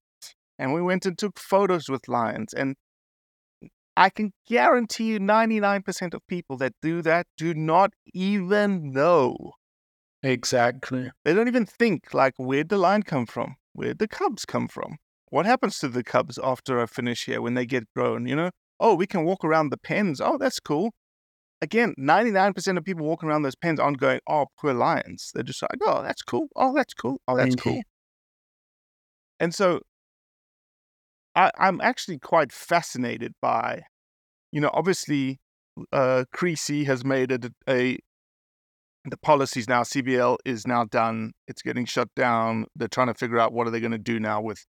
And 0.58 0.74
we 0.74 0.82
went 0.82 1.06
and 1.06 1.16
took 1.16 1.38
photos 1.38 1.88
with 1.88 2.08
lions 2.08 2.52
and 2.52 2.74
I 3.98 4.10
can 4.10 4.32
guarantee 4.46 5.06
you 5.06 5.18
99% 5.18 6.14
of 6.14 6.24
people 6.28 6.56
that 6.58 6.72
do 6.80 7.02
that 7.02 7.26
do 7.36 7.52
not 7.52 7.94
even 8.14 8.92
know. 8.92 9.54
Exactly. 10.22 11.10
They 11.24 11.34
don't 11.34 11.48
even 11.48 11.66
think, 11.66 12.12
like, 12.12 12.34
where'd 12.36 12.68
the 12.68 12.78
line 12.78 13.02
come 13.02 13.26
from? 13.26 13.56
Where'd 13.72 13.98
the 13.98 14.08
cubs 14.08 14.44
come 14.44 14.68
from? 14.68 14.96
What 15.30 15.46
happens 15.46 15.78
to 15.80 15.88
the 15.88 16.02
cubs 16.02 16.38
after 16.42 16.80
I 16.80 16.86
finish 16.86 17.26
here 17.26 17.40
when 17.40 17.54
they 17.54 17.66
get 17.66 17.84
grown? 17.94 18.26
You 18.26 18.36
know, 18.36 18.50
oh, 18.80 18.94
we 18.94 19.06
can 19.06 19.24
walk 19.24 19.44
around 19.44 19.70
the 19.70 19.76
pens. 19.76 20.20
Oh, 20.20 20.38
that's 20.38 20.58
cool. 20.60 20.90
Again, 21.60 21.94
99% 21.98 22.78
of 22.78 22.84
people 22.84 23.04
walking 23.04 23.28
around 23.28 23.42
those 23.42 23.56
pens 23.56 23.80
aren't 23.80 23.98
going, 23.98 24.20
oh, 24.28 24.46
poor 24.58 24.72
lions. 24.72 25.30
They're 25.34 25.42
just 25.42 25.62
like, 25.62 25.78
oh, 25.82 26.02
that's 26.02 26.22
cool. 26.22 26.48
Oh, 26.56 26.74
that's 26.74 26.94
cool. 26.94 27.20
Oh, 27.26 27.36
that's 27.36 27.56
cool. 27.56 27.82
And 29.40 29.54
so 29.54 29.80
I, 31.34 31.50
I'm 31.58 31.80
actually 31.80 32.18
quite 32.18 32.52
fascinated 32.52 33.34
by, 33.40 33.82
you 34.52 34.60
know, 34.60 34.70
obviously, 34.72 35.40
uh, 35.92 36.24
Creecy 36.32 36.84
has 36.84 37.04
made 37.04 37.30
it 37.30 37.46
a, 37.68 37.98
the 39.10 39.16
policies 39.16 39.68
now. 39.68 39.82
CBL 39.82 40.38
is 40.44 40.66
now 40.66 40.84
done. 40.84 41.32
It's 41.46 41.62
getting 41.62 41.86
shut 41.86 42.08
down. 42.14 42.66
They're 42.76 42.88
trying 42.88 43.08
to 43.08 43.14
figure 43.14 43.38
out 43.38 43.52
what 43.52 43.66
are 43.66 43.70
they 43.70 43.80
going 43.80 43.92
to 43.92 43.98
do 43.98 44.18
now 44.20 44.40
with 44.40 44.64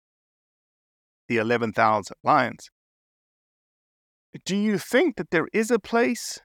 the 1.28 1.38
11,000 1.38 2.14
lions. 2.22 2.68
Do 4.44 4.56
you 4.56 4.78
think 4.78 5.16
that 5.16 5.30
there 5.30 5.48
is 5.52 5.70
a 5.70 5.78
place? 5.78 6.38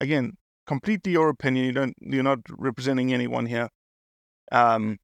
Again, 0.00 0.32
completely 0.66 1.12
your 1.12 1.28
opinion. 1.30 1.64
You 1.64 1.72
don't. 1.72 1.94
You're 2.00 2.22
not 2.22 2.40
representing 2.50 3.12
anyone 3.12 3.46
here. 3.46 3.68
Um, 4.52 4.98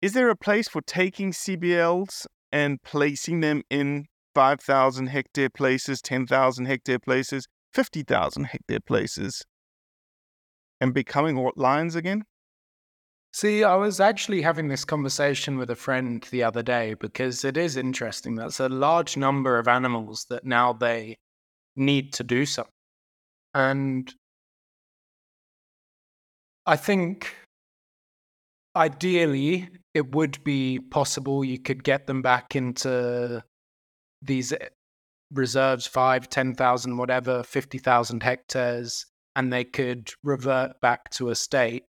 is 0.00 0.12
there 0.12 0.30
a 0.30 0.36
place 0.36 0.68
for 0.68 0.80
taking 0.82 1.32
CBLs 1.32 2.26
and 2.52 2.82
placing 2.82 3.40
them 3.40 3.62
in 3.70 4.06
5,000 4.34 5.08
hectare 5.08 5.48
places, 5.48 6.00
10,000 6.02 6.66
hectare 6.66 6.98
places, 6.98 7.46
50,000 7.72 8.44
hectare 8.44 8.80
places, 8.86 9.42
and 10.80 10.94
becoming 10.94 11.50
lions 11.56 11.94
again? 11.94 12.24
See, 13.32 13.64
I 13.64 13.74
was 13.74 14.00
actually 14.00 14.40
having 14.40 14.68
this 14.68 14.84
conversation 14.84 15.58
with 15.58 15.70
a 15.70 15.76
friend 15.76 16.26
the 16.30 16.42
other 16.42 16.62
day 16.62 16.94
because 16.94 17.44
it 17.44 17.56
is 17.56 17.76
interesting. 17.76 18.34
That's 18.34 18.60
a 18.60 18.68
large 18.68 19.16
number 19.16 19.58
of 19.58 19.68
animals 19.68 20.24
that 20.30 20.46
now 20.46 20.72
they 20.72 21.18
need 21.76 22.14
to 22.14 22.24
do 22.24 22.46
something. 22.46 22.72
And 23.52 24.10
I 26.64 26.76
think 26.76 27.34
ideally 28.74 29.68
it 29.94 30.14
would 30.14 30.42
be 30.44 30.78
possible 30.78 31.44
you 31.44 31.58
could 31.58 31.84
get 31.84 32.06
them 32.06 32.22
back 32.22 32.56
into 32.56 33.42
these 34.22 34.52
eh, 34.52 34.68
reserves 35.32 35.86
five, 35.86 36.28
10,000, 36.28 36.96
whatever, 36.96 37.42
50,000 37.42 38.22
hectares, 38.22 39.06
and 39.36 39.52
they 39.52 39.64
could 39.64 40.10
revert 40.24 40.80
back 40.80 41.10
to 41.10 41.28
a 41.28 41.34
state. 41.36 41.84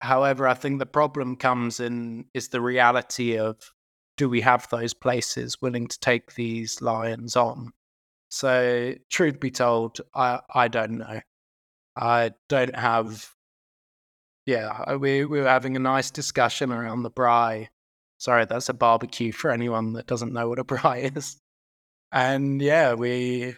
However, 0.00 0.46
I 0.46 0.54
think 0.54 0.78
the 0.78 0.86
problem 0.86 1.36
comes 1.36 1.80
in 1.80 2.26
is 2.34 2.48
the 2.48 2.60
reality 2.60 3.38
of 3.38 3.72
do 4.16 4.28
we 4.28 4.40
have 4.40 4.68
those 4.68 4.92
places 4.92 5.62
willing 5.62 5.86
to 5.86 6.00
take 6.00 6.34
these 6.34 6.82
lions 6.82 7.36
on? 7.36 7.72
So, 8.28 8.94
truth 9.08 9.40
be 9.40 9.52
told, 9.52 10.00
I, 10.14 10.40
I 10.52 10.68
don't 10.68 10.98
know. 10.98 11.20
I 11.96 12.32
don't 12.48 12.76
have. 12.76 13.30
Yeah, 14.44 14.94
we, 14.96 15.24
we 15.24 15.40
were 15.40 15.48
having 15.48 15.76
a 15.76 15.80
nice 15.80 16.10
discussion 16.10 16.72
around 16.72 17.02
the 17.02 17.10
braai. 17.10 17.68
Sorry, 18.18 18.46
that's 18.46 18.68
a 18.68 18.74
barbecue 18.74 19.30
for 19.30 19.50
anyone 19.52 19.92
that 19.92 20.06
doesn't 20.06 20.32
know 20.32 20.48
what 20.48 20.58
a 20.58 20.64
braai 20.64 21.16
is. 21.16 21.40
And 22.10 22.60
yeah, 22.60 22.94
we 22.94 23.54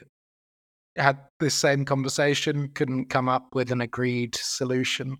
had 1.00 1.18
this 1.38 1.54
same 1.54 1.84
conversation, 1.84 2.70
couldn't 2.74 3.10
come 3.10 3.28
up 3.28 3.54
with 3.54 3.70
an 3.70 3.80
agreed 3.80 4.34
solution. 4.36 5.18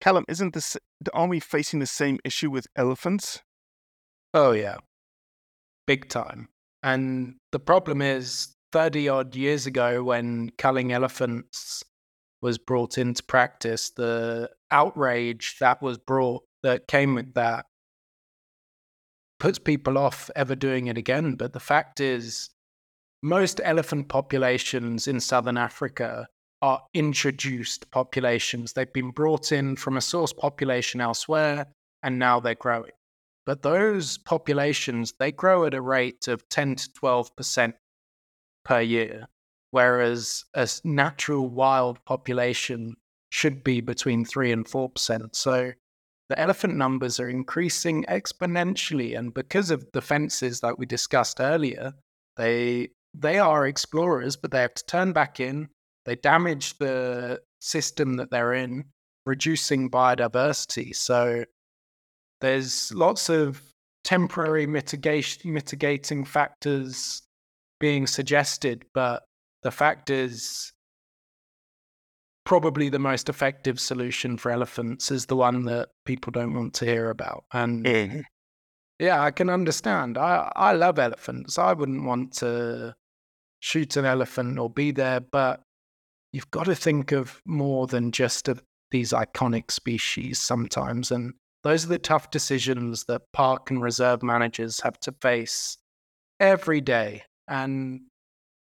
Callum, 0.00 0.24
isn't 0.28 0.54
this 0.54 0.76
aren't 1.12 1.30
we 1.30 1.40
facing 1.40 1.80
the 1.80 1.86
same 1.86 2.18
issue 2.24 2.50
with 2.50 2.66
elephants? 2.76 3.40
Oh 4.32 4.52
yeah. 4.52 4.76
Big 5.86 6.08
time. 6.08 6.48
And 6.82 7.36
the 7.50 7.58
problem 7.58 8.02
is 8.02 8.54
30 8.72 9.08
odd 9.08 9.34
years 9.34 9.66
ago 9.66 10.04
when 10.04 10.50
culling 10.58 10.92
elephants 10.92 11.82
was 12.40 12.58
brought 12.58 12.98
into 12.98 13.22
practice, 13.24 13.90
the 13.90 14.50
outrage 14.70 15.56
that 15.60 15.82
was 15.82 15.98
brought 15.98 16.42
that 16.62 16.86
came 16.86 17.14
with 17.14 17.34
that 17.34 17.66
puts 19.40 19.58
people 19.58 19.96
off 19.96 20.30
ever 20.36 20.54
doing 20.54 20.86
it 20.86 20.98
again. 20.98 21.34
But 21.34 21.52
the 21.52 21.60
fact 21.60 22.00
is, 22.00 22.50
most 23.22 23.60
elephant 23.64 24.08
populations 24.08 25.08
in 25.08 25.20
southern 25.20 25.56
Africa 25.56 26.28
are 26.62 26.82
introduced 26.94 27.90
populations. 27.90 28.72
They've 28.72 28.92
been 28.92 29.10
brought 29.10 29.52
in 29.52 29.76
from 29.76 29.96
a 29.96 30.00
source 30.00 30.32
population 30.32 31.00
elsewhere, 31.00 31.66
and 32.02 32.18
now 32.18 32.40
they're 32.40 32.54
growing. 32.54 32.92
But 33.46 33.62
those 33.62 34.18
populations, 34.18 35.14
they 35.18 35.32
grow 35.32 35.64
at 35.64 35.74
a 35.74 35.80
rate 35.80 36.28
of 36.28 36.48
10 36.48 36.76
to 36.76 36.90
12% 36.90 37.74
per 38.64 38.80
year, 38.80 39.26
whereas 39.70 40.44
a 40.54 40.68
natural 40.84 41.48
wild 41.48 42.04
population 42.04 42.96
should 43.30 43.64
be 43.64 43.80
between 43.80 44.24
3 44.24 44.52
and 44.52 44.66
4%. 44.66 45.34
So 45.34 45.72
the 46.28 46.38
elephant 46.38 46.76
numbers 46.76 47.18
are 47.18 47.28
increasing 47.28 48.04
exponentially. 48.04 49.18
And 49.18 49.32
because 49.32 49.70
of 49.70 49.86
the 49.92 50.02
fences 50.02 50.60
that 50.60 50.78
we 50.78 50.86
discussed 50.86 51.40
earlier, 51.40 51.94
they 52.36 52.90
they 53.20 53.38
are 53.38 53.66
explorers, 53.66 54.36
but 54.36 54.50
they 54.50 54.60
have 54.60 54.74
to 54.74 54.86
turn 54.86 55.12
back 55.12 55.40
in. 55.40 55.68
They 56.04 56.16
damage 56.16 56.78
the 56.78 57.40
system 57.60 58.16
that 58.16 58.30
they're 58.30 58.54
in, 58.54 58.84
reducing 59.26 59.90
biodiversity. 59.90 60.94
So 60.94 61.44
there's 62.40 62.92
lots 62.94 63.28
of 63.28 63.60
temporary 64.04 64.66
mitigation 64.66 65.52
mitigating 65.52 66.24
factors 66.24 67.22
being 67.80 68.06
suggested, 68.06 68.84
but 68.94 69.22
the 69.62 69.70
fact 69.70 70.10
is 70.10 70.72
probably 72.44 72.88
the 72.88 72.98
most 72.98 73.28
effective 73.28 73.78
solution 73.78 74.38
for 74.38 74.50
elephants 74.50 75.10
is 75.10 75.26
the 75.26 75.36
one 75.36 75.64
that 75.64 75.90
people 76.06 76.30
don't 76.30 76.54
want 76.54 76.72
to 76.74 76.86
hear 76.86 77.10
about. 77.10 77.44
And 77.52 77.84
mm. 77.84 78.22
yeah, 78.98 79.22
I 79.22 79.30
can 79.30 79.50
understand. 79.50 80.16
I 80.16 80.50
I 80.56 80.72
love 80.72 80.98
elephants. 80.98 81.58
I 81.58 81.74
wouldn't 81.74 82.04
want 82.04 82.32
to 82.36 82.94
shoot 83.60 83.96
an 83.96 84.04
elephant 84.04 84.58
or 84.58 84.70
be 84.70 84.90
there, 84.90 85.20
but 85.20 85.60
you've 86.32 86.50
got 86.50 86.64
to 86.64 86.74
think 86.74 87.12
of 87.12 87.40
more 87.44 87.86
than 87.86 88.12
just 88.12 88.48
these 88.90 89.12
iconic 89.12 89.70
species 89.70 90.38
sometimes. 90.38 91.10
And 91.10 91.34
those 91.64 91.84
are 91.84 91.88
the 91.88 91.98
tough 91.98 92.30
decisions 92.30 93.04
that 93.04 93.22
park 93.32 93.70
and 93.70 93.82
reserve 93.82 94.22
managers 94.22 94.80
have 94.80 94.98
to 95.00 95.14
face 95.20 95.76
every 96.40 96.80
day. 96.80 97.22
And 97.48 98.02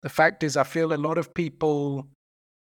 the 0.02 0.08
fact 0.08 0.42
is, 0.42 0.56
I 0.56 0.64
feel 0.64 0.92
a 0.92 0.96
lot 0.96 1.18
of 1.18 1.34
people 1.34 2.08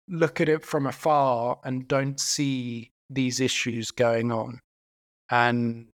look 0.08 0.40
at 0.40 0.48
it 0.48 0.64
from 0.64 0.86
afar 0.86 1.58
and 1.64 1.88
don't 1.88 2.20
see 2.20 2.90
these 3.08 3.40
issues 3.40 3.90
going 3.90 4.30
on. 4.30 4.60
And 5.30 5.88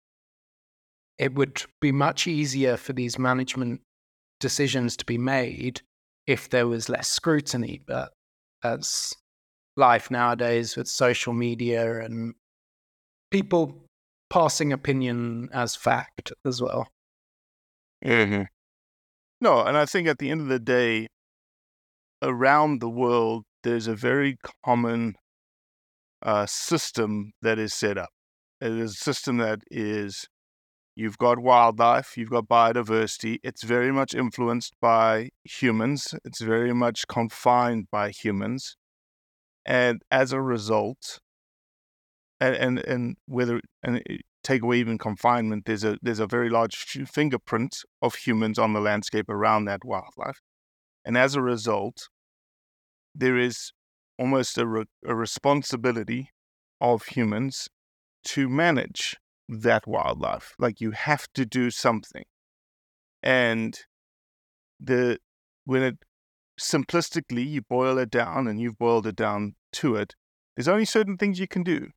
it 1.17 1.35
would 1.35 1.63
be 1.79 1.91
much 1.91 2.27
easier 2.27 2.75
for 2.75 2.93
these 2.93 3.17
management 3.17 3.81
decisions 4.39 4.97
to 4.97 5.05
be 5.05 5.17
made 5.17 5.81
if 6.27 6.49
there 6.49 6.67
was 6.67 6.89
less 6.89 7.07
scrutiny. 7.07 7.81
But 7.85 8.11
that's 8.61 9.13
life 9.75 10.11
nowadays 10.11 10.75
with 10.75 10.87
social 10.87 11.33
media 11.33 12.01
and 12.01 12.35
people 13.31 13.85
passing 14.29 14.71
opinion 14.73 15.49
as 15.53 15.75
fact 15.75 16.31
as 16.45 16.61
well. 16.61 16.87
Mm-hmm. 18.03 18.43
No, 19.41 19.61
and 19.63 19.77
I 19.77 19.85
think 19.85 20.07
at 20.07 20.19
the 20.19 20.29
end 20.29 20.41
of 20.41 20.47
the 20.47 20.59
day, 20.59 21.07
around 22.21 22.79
the 22.79 22.89
world, 22.89 23.43
there's 23.63 23.87
a 23.87 23.95
very 23.95 24.37
common 24.63 25.15
uh, 26.21 26.45
system 26.45 27.31
that 27.41 27.57
is 27.57 27.73
set 27.73 27.97
up. 27.97 28.09
It 28.59 28.71
is 28.71 28.91
a 28.91 28.95
system 28.95 29.37
that 29.37 29.59
is 29.71 30.27
you've 30.95 31.17
got 31.17 31.39
wildlife, 31.39 32.17
you've 32.17 32.29
got 32.29 32.47
biodiversity. 32.47 33.39
It's 33.43 33.63
very 33.63 33.91
much 33.91 34.13
influenced 34.13 34.73
by 34.81 35.29
humans. 35.43 36.13
It's 36.25 36.41
very 36.41 36.73
much 36.73 37.07
confined 37.07 37.87
by 37.91 38.11
humans, 38.11 38.75
and 39.65 40.01
as 40.11 40.33
a 40.33 40.41
result, 40.41 41.19
and 42.39 42.55
and, 42.55 42.79
and 42.79 43.15
whether 43.27 43.61
and 43.83 44.01
take 44.43 44.63
away 44.63 44.77
even 44.77 44.97
confinement, 44.97 45.65
there's 45.65 45.83
a 45.83 45.97
there's 46.01 46.19
a 46.19 46.27
very 46.27 46.49
large 46.49 46.75
fingerprint 46.75 47.77
of 48.01 48.15
humans 48.15 48.57
on 48.59 48.73
the 48.73 48.81
landscape 48.81 49.29
around 49.29 49.65
that 49.65 49.85
wildlife, 49.85 50.41
and 51.05 51.17
as 51.17 51.35
a 51.35 51.41
result, 51.41 52.07
there 53.15 53.37
is 53.37 53.71
almost 54.17 54.57
a, 54.57 54.67
re- 54.67 54.85
a 55.05 55.15
responsibility 55.15 56.29
of 56.79 57.05
humans 57.07 57.67
to 58.23 58.47
manage 58.47 59.17
that 59.51 59.85
wildlife. 59.85 60.53
Like 60.57 60.79
you 60.79 60.91
have 60.91 61.27
to 61.33 61.45
do 61.45 61.69
something. 61.69 62.23
And 63.21 63.77
the 64.79 65.19
when 65.65 65.83
it 65.83 65.97
simplistically 66.59 67.47
you 67.47 67.61
boil 67.61 67.97
it 67.97 68.09
down 68.09 68.47
and 68.47 68.59
you've 68.59 68.77
boiled 68.77 69.05
it 69.05 69.15
down 69.15 69.55
to 69.73 69.95
it, 69.95 70.15
there's 70.55 70.67
only 70.67 70.85
certain 70.85 71.17
things 71.17 71.39
you 71.39 71.47
can 71.47 71.63
do. 71.63 71.89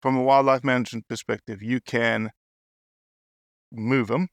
From 0.00 0.16
a 0.16 0.22
wildlife 0.22 0.64
management 0.64 1.06
perspective, 1.08 1.62
you 1.62 1.80
can 1.80 2.30
move 3.70 4.08
them. 4.08 4.28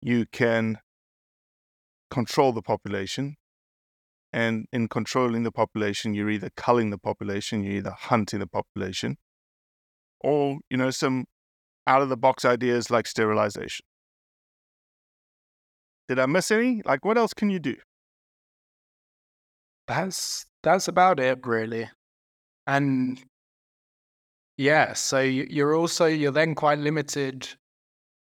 You 0.00 0.24
can 0.32 0.78
control 2.10 2.52
the 2.52 2.62
population. 2.62 3.36
And 4.36 4.66
in 4.70 4.88
controlling 4.88 5.44
the 5.44 5.50
population, 5.50 6.12
you're 6.12 6.28
either 6.28 6.50
culling 6.58 6.90
the 6.90 6.98
population, 6.98 7.64
you're 7.64 7.78
either 7.78 7.94
hunting 7.98 8.40
the 8.40 8.46
population, 8.46 9.16
or, 10.20 10.58
you 10.68 10.76
know, 10.76 10.90
some 10.90 11.24
out 11.86 12.02
of 12.02 12.10
the 12.10 12.18
box 12.18 12.44
ideas 12.44 12.90
like 12.90 13.06
sterilization. 13.06 13.86
Did 16.06 16.18
I 16.18 16.26
miss 16.26 16.50
any? 16.50 16.82
Like, 16.84 17.02
what 17.02 17.16
else 17.16 17.32
can 17.32 17.48
you 17.48 17.58
do? 17.58 17.76
That's 19.88 20.44
that's 20.62 20.86
about 20.86 21.18
it, 21.18 21.46
really. 21.46 21.88
And 22.66 23.24
yeah, 24.58 24.92
so 24.92 25.20
you're 25.20 25.74
also 25.74 26.04
you're 26.04 26.30
then 26.30 26.54
quite 26.54 26.78
limited 26.78 27.48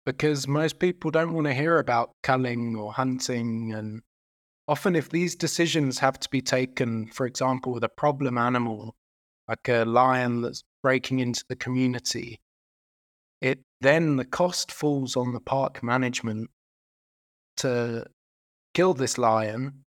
because 0.04 0.48
most 0.48 0.80
people 0.80 1.12
don't 1.12 1.34
want 1.34 1.46
to 1.46 1.54
hear 1.54 1.78
about 1.78 2.10
culling 2.24 2.74
or 2.74 2.92
hunting. 2.92 3.72
And 3.72 4.02
often, 4.70 4.94
if 4.94 5.08
these 5.10 5.34
decisions 5.34 5.98
have 5.98 6.20
to 6.20 6.28
be 6.30 6.40
taken, 6.40 7.08
for 7.08 7.26
example, 7.26 7.72
with 7.72 7.82
a 7.82 7.88
problem 7.88 8.38
animal 8.38 8.94
like 9.48 9.68
a 9.68 9.84
lion 9.84 10.42
that's 10.42 10.62
breaking 10.80 11.18
into 11.18 11.42
the 11.48 11.56
community, 11.56 12.38
it 13.40 13.58
then 13.80 14.14
the 14.14 14.24
cost 14.24 14.70
falls 14.70 15.16
on 15.16 15.32
the 15.32 15.40
park 15.40 15.82
management 15.82 16.48
to 17.56 18.06
kill 18.72 18.94
this 18.94 19.18
lion. 19.18 19.82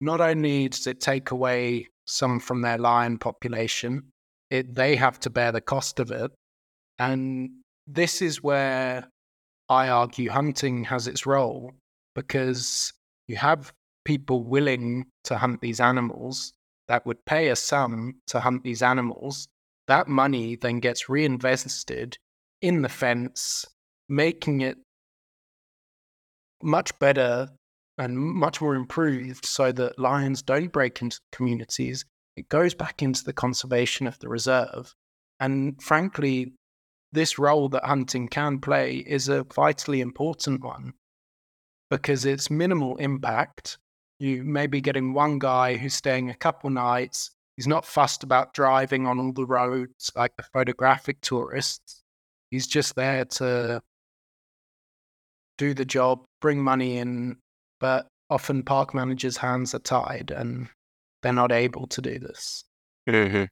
Not 0.00 0.22
only 0.22 0.68
does 0.70 0.86
it 0.86 1.02
take 1.02 1.30
away 1.30 1.88
some 2.06 2.40
from 2.40 2.62
their 2.62 2.78
lion 2.78 3.18
population, 3.18 4.12
it, 4.48 4.74
they 4.74 4.96
have 4.96 5.20
to 5.20 5.30
bear 5.30 5.52
the 5.52 5.60
cost 5.60 6.00
of 6.00 6.10
it. 6.10 6.30
And 6.98 7.50
this 7.86 8.22
is 8.22 8.42
where 8.42 9.10
I 9.68 9.90
argue 9.90 10.30
hunting 10.30 10.84
has 10.84 11.06
its 11.06 11.26
role 11.26 11.74
because 12.14 12.94
you 13.28 13.36
have 13.36 13.72
people 14.04 14.44
willing 14.44 15.06
to 15.24 15.38
hunt 15.38 15.60
these 15.60 15.80
animals 15.80 16.52
that 16.88 17.06
would 17.06 17.24
pay 17.24 17.48
a 17.48 17.56
sum 17.56 18.16
to 18.26 18.40
hunt 18.40 18.64
these 18.64 18.82
animals. 18.82 19.48
That 19.88 20.08
money 20.08 20.56
then 20.56 20.80
gets 20.80 21.08
reinvested 21.08 22.16
in 22.60 22.82
the 22.82 22.88
fence, 22.88 23.64
making 24.08 24.60
it 24.60 24.78
much 26.62 26.96
better 26.98 27.48
and 27.98 28.18
much 28.18 28.60
more 28.60 28.74
improved 28.74 29.44
so 29.44 29.72
that 29.72 29.98
lions 29.98 30.42
don't 30.42 30.72
break 30.72 31.02
into 31.02 31.20
communities. 31.30 32.04
It 32.36 32.48
goes 32.48 32.74
back 32.74 33.02
into 33.02 33.24
the 33.24 33.32
conservation 33.32 34.06
of 34.06 34.18
the 34.18 34.28
reserve. 34.28 34.94
And 35.40 35.80
frankly, 35.82 36.54
this 37.12 37.38
role 37.38 37.68
that 37.70 37.84
hunting 37.84 38.28
can 38.28 38.58
play 38.58 38.96
is 38.96 39.28
a 39.28 39.44
vitally 39.44 40.00
important 40.00 40.64
one 40.64 40.94
because 41.90 42.24
it's 42.24 42.50
minimal 42.50 42.96
impact. 42.96 43.78
You 44.22 44.44
may 44.44 44.68
be 44.68 44.80
getting 44.80 45.14
one 45.14 45.40
guy 45.40 45.76
who's 45.76 45.94
staying 45.94 46.30
a 46.30 46.34
couple 46.34 46.70
nights. 46.70 47.32
He's 47.56 47.66
not 47.66 47.84
fussed 47.84 48.22
about 48.22 48.54
driving 48.54 49.04
on 49.04 49.18
all 49.18 49.32
the 49.32 49.44
roads 49.44 50.12
like 50.14 50.36
the 50.36 50.44
photographic 50.44 51.20
tourists. 51.22 52.04
He's 52.48 52.68
just 52.68 52.94
there 52.94 53.24
to 53.24 53.82
do 55.58 55.74
the 55.74 55.84
job, 55.84 56.20
bring 56.40 56.62
money 56.62 56.98
in, 56.98 57.38
but 57.80 58.06
often 58.30 58.62
park 58.62 58.94
managers' 58.94 59.38
hands 59.38 59.74
are 59.74 59.80
tied 59.80 60.30
and 60.30 60.68
they're 61.22 61.32
not 61.32 61.50
able 61.50 61.88
to 61.88 62.00
do 62.00 62.20
this. 62.20 62.62
Mm-hmm. 63.08 63.46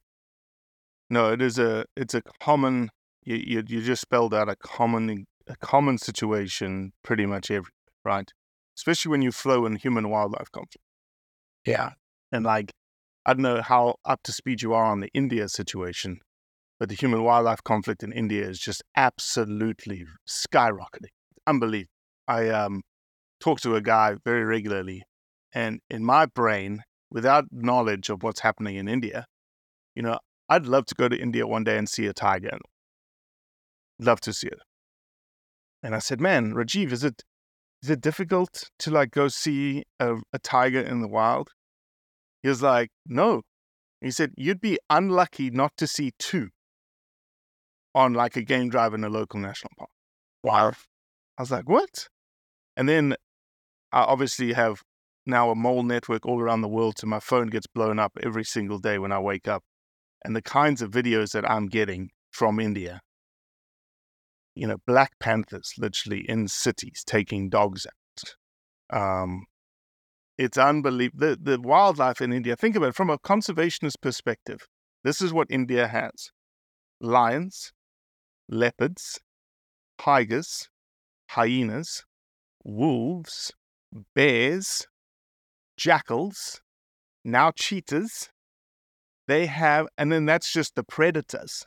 No, 1.10 1.32
it 1.32 1.42
is 1.42 1.58
a 1.58 1.84
it's 1.96 2.14
a 2.14 2.22
common 2.40 2.90
you, 3.24 3.42
you 3.44 3.64
you 3.66 3.82
just 3.82 4.02
spelled 4.02 4.32
out 4.32 4.48
a 4.48 4.54
common 4.54 5.24
a 5.48 5.56
common 5.56 5.98
situation 5.98 6.92
pretty 7.02 7.26
much 7.26 7.50
every 7.50 7.72
right, 8.04 8.30
especially 8.80 9.10
when 9.10 9.20
you 9.20 9.30
flow 9.30 9.66
in 9.66 9.76
human 9.76 10.08
wildlife 10.08 10.50
conflict. 10.50 10.86
Yeah, 11.66 11.90
and 12.32 12.46
like 12.46 12.72
I 13.26 13.34
don't 13.34 13.42
know 13.42 13.60
how 13.60 13.96
up 14.06 14.20
to 14.24 14.32
speed 14.32 14.62
you 14.62 14.72
are 14.72 14.86
on 14.86 15.00
the 15.00 15.10
India 15.12 15.50
situation, 15.50 16.20
but 16.78 16.88
the 16.88 16.94
human 16.94 17.22
wildlife 17.22 17.62
conflict 17.62 18.02
in 18.02 18.10
India 18.10 18.48
is 18.48 18.58
just 18.58 18.82
absolutely 18.96 20.06
skyrocketing. 20.26 21.12
Unbelievable. 21.46 21.90
I 22.26 22.48
um 22.48 22.80
talk 23.38 23.60
to 23.60 23.74
a 23.76 23.82
guy 23.82 24.16
very 24.24 24.44
regularly, 24.44 25.02
and 25.52 25.80
in 25.90 26.02
my 26.02 26.24
brain, 26.24 26.80
without 27.10 27.44
knowledge 27.52 28.08
of 28.08 28.22
what's 28.22 28.40
happening 28.40 28.76
in 28.76 28.88
India, 28.88 29.26
you 29.94 30.02
know, 30.02 30.18
I'd 30.48 30.64
love 30.64 30.86
to 30.86 30.94
go 30.94 31.06
to 31.06 31.20
India 31.20 31.46
one 31.46 31.64
day 31.64 31.76
and 31.76 31.86
see 31.86 32.06
a 32.06 32.14
tiger. 32.14 32.56
Love 33.98 34.22
to 34.22 34.32
see 34.32 34.46
it. 34.46 34.60
And 35.82 35.94
I 35.94 35.98
said, 35.98 36.18
man, 36.20 36.54
Rajiv, 36.54 36.92
is 36.92 37.04
it 37.04 37.22
is 37.82 37.90
it 37.90 38.00
difficult 38.00 38.70
to 38.80 38.90
like 38.90 39.10
go 39.10 39.28
see 39.28 39.84
a, 39.98 40.16
a 40.32 40.38
tiger 40.38 40.80
in 40.80 41.00
the 41.00 41.08
wild? 41.08 41.50
He 42.42 42.48
was 42.48 42.62
like, 42.62 42.90
no. 43.06 43.42
He 44.00 44.10
said, 44.10 44.32
you'd 44.36 44.60
be 44.60 44.78
unlucky 44.88 45.50
not 45.50 45.72
to 45.76 45.86
see 45.86 46.12
two 46.18 46.48
on 47.94 48.14
like 48.14 48.36
a 48.36 48.42
game 48.42 48.70
drive 48.70 48.94
in 48.94 49.04
a 49.04 49.08
local 49.08 49.40
national 49.40 49.72
park. 49.78 49.90
Wow. 50.42 50.72
I 51.36 51.42
was 51.42 51.50
like, 51.50 51.68
what? 51.68 52.08
And 52.76 52.88
then 52.88 53.14
I 53.92 54.02
obviously 54.02 54.52
have 54.52 54.82
now 55.26 55.50
a 55.50 55.54
mole 55.54 55.82
network 55.82 56.24
all 56.24 56.40
around 56.40 56.62
the 56.62 56.68
world, 56.68 56.98
so 56.98 57.06
my 57.06 57.20
phone 57.20 57.48
gets 57.48 57.66
blown 57.66 57.98
up 57.98 58.12
every 58.22 58.44
single 58.44 58.78
day 58.78 58.98
when 58.98 59.12
I 59.12 59.18
wake 59.18 59.48
up. 59.48 59.62
And 60.24 60.36
the 60.36 60.42
kinds 60.42 60.82
of 60.82 60.90
videos 60.90 61.32
that 61.32 61.48
I'm 61.50 61.66
getting 61.66 62.10
from 62.30 62.60
India, 62.60 63.00
you 64.54 64.66
know, 64.66 64.76
black 64.86 65.12
panthers 65.20 65.74
literally 65.78 66.28
in 66.28 66.48
cities 66.48 67.02
taking 67.06 67.48
dogs 67.48 67.86
out. 67.86 68.36
Um, 68.92 69.44
it's 70.36 70.58
unbelievable. 70.58 71.28
The, 71.28 71.38
the 71.40 71.60
wildlife 71.60 72.20
in 72.20 72.32
India, 72.32 72.56
think 72.56 72.76
about 72.76 72.90
it 72.90 72.94
from 72.94 73.10
a 73.10 73.18
conservationist 73.18 74.00
perspective. 74.00 74.66
This 75.04 75.20
is 75.20 75.32
what 75.32 75.48
India 75.50 75.86
has 75.86 76.30
lions, 77.00 77.72
leopards, 78.48 79.20
tigers, 79.98 80.68
hyenas, 81.30 82.04
wolves, 82.64 83.52
bears, 84.14 84.86
jackals, 85.76 86.60
now 87.24 87.50
cheetahs. 87.50 88.30
They 89.28 89.46
have, 89.46 89.86
and 89.96 90.10
then 90.10 90.26
that's 90.26 90.52
just 90.52 90.74
the 90.74 90.82
predators. 90.82 91.66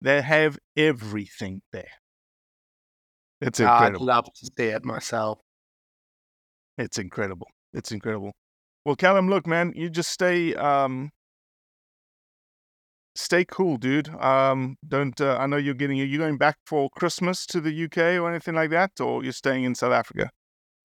They 0.00 0.22
have 0.22 0.58
everything 0.76 1.62
there. 1.72 1.90
It's 3.40 3.60
incredible. 3.60 4.02
I'd 4.02 4.14
love 4.14 4.24
to 4.32 4.50
see 4.56 4.64
it 4.64 4.84
myself. 4.84 5.38
It's 6.78 6.98
incredible. 6.98 7.48
It's 7.72 7.92
incredible. 7.92 8.32
Well, 8.84 8.96
Callum, 8.96 9.28
look, 9.28 9.46
man, 9.46 9.72
you 9.74 9.90
just 9.90 10.10
stay 10.10 10.54
um 10.54 11.10
stay 13.14 13.44
cool, 13.44 13.76
dude. 13.76 14.08
Um 14.08 14.76
don't 14.86 15.20
uh, 15.20 15.36
I 15.38 15.46
know 15.46 15.56
you're 15.56 15.74
getting 15.74 15.96
you 15.96 16.18
going 16.18 16.38
back 16.38 16.56
for 16.66 16.88
Christmas 16.90 17.46
to 17.46 17.60
the 17.60 17.84
UK 17.84 18.18
or 18.18 18.28
anything 18.30 18.54
like 18.54 18.70
that 18.70 19.00
or 19.00 19.22
you're 19.22 19.32
staying 19.32 19.64
in 19.64 19.74
South 19.74 19.92
Africa? 19.92 20.30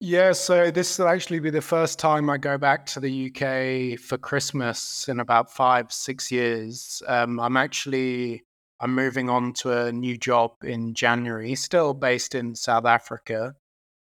Yeah, 0.04 0.32
so 0.32 0.72
this 0.72 0.98
will 0.98 1.06
actually 1.06 1.38
be 1.38 1.50
the 1.50 1.62
first 1.62 2.00
time 2.00 2.28
I 2.28 2.36
go 2.36 2.58
back 2.58 2.86
to 2.86 2.98
the 2.98 3.30
UK 3.30 4.00
for 4.00 4.18
Christmas 4.18 5.06
in 5.08 5.20
about 5.20 5.52
five, 5.52 5.92
six 5.92 6.32
years. 6.32 7.04
Um, 7.06 7.38
I'm 7.38 7.56
actually 7.56 8.42
I'm 8.82 8.96
moving 8.96 9.30
on 9.30 9.52
to 9.54 9.86
a 9.86 9.92
new 9.92 10.18
job 10.18 10.52
in 10.64 10.92
January, 10.92 11.54
still 11.54 11.94
based 11.94 12.34
in 12.34 12.56
South 12.56 12.84
Africa. 12.84 13.54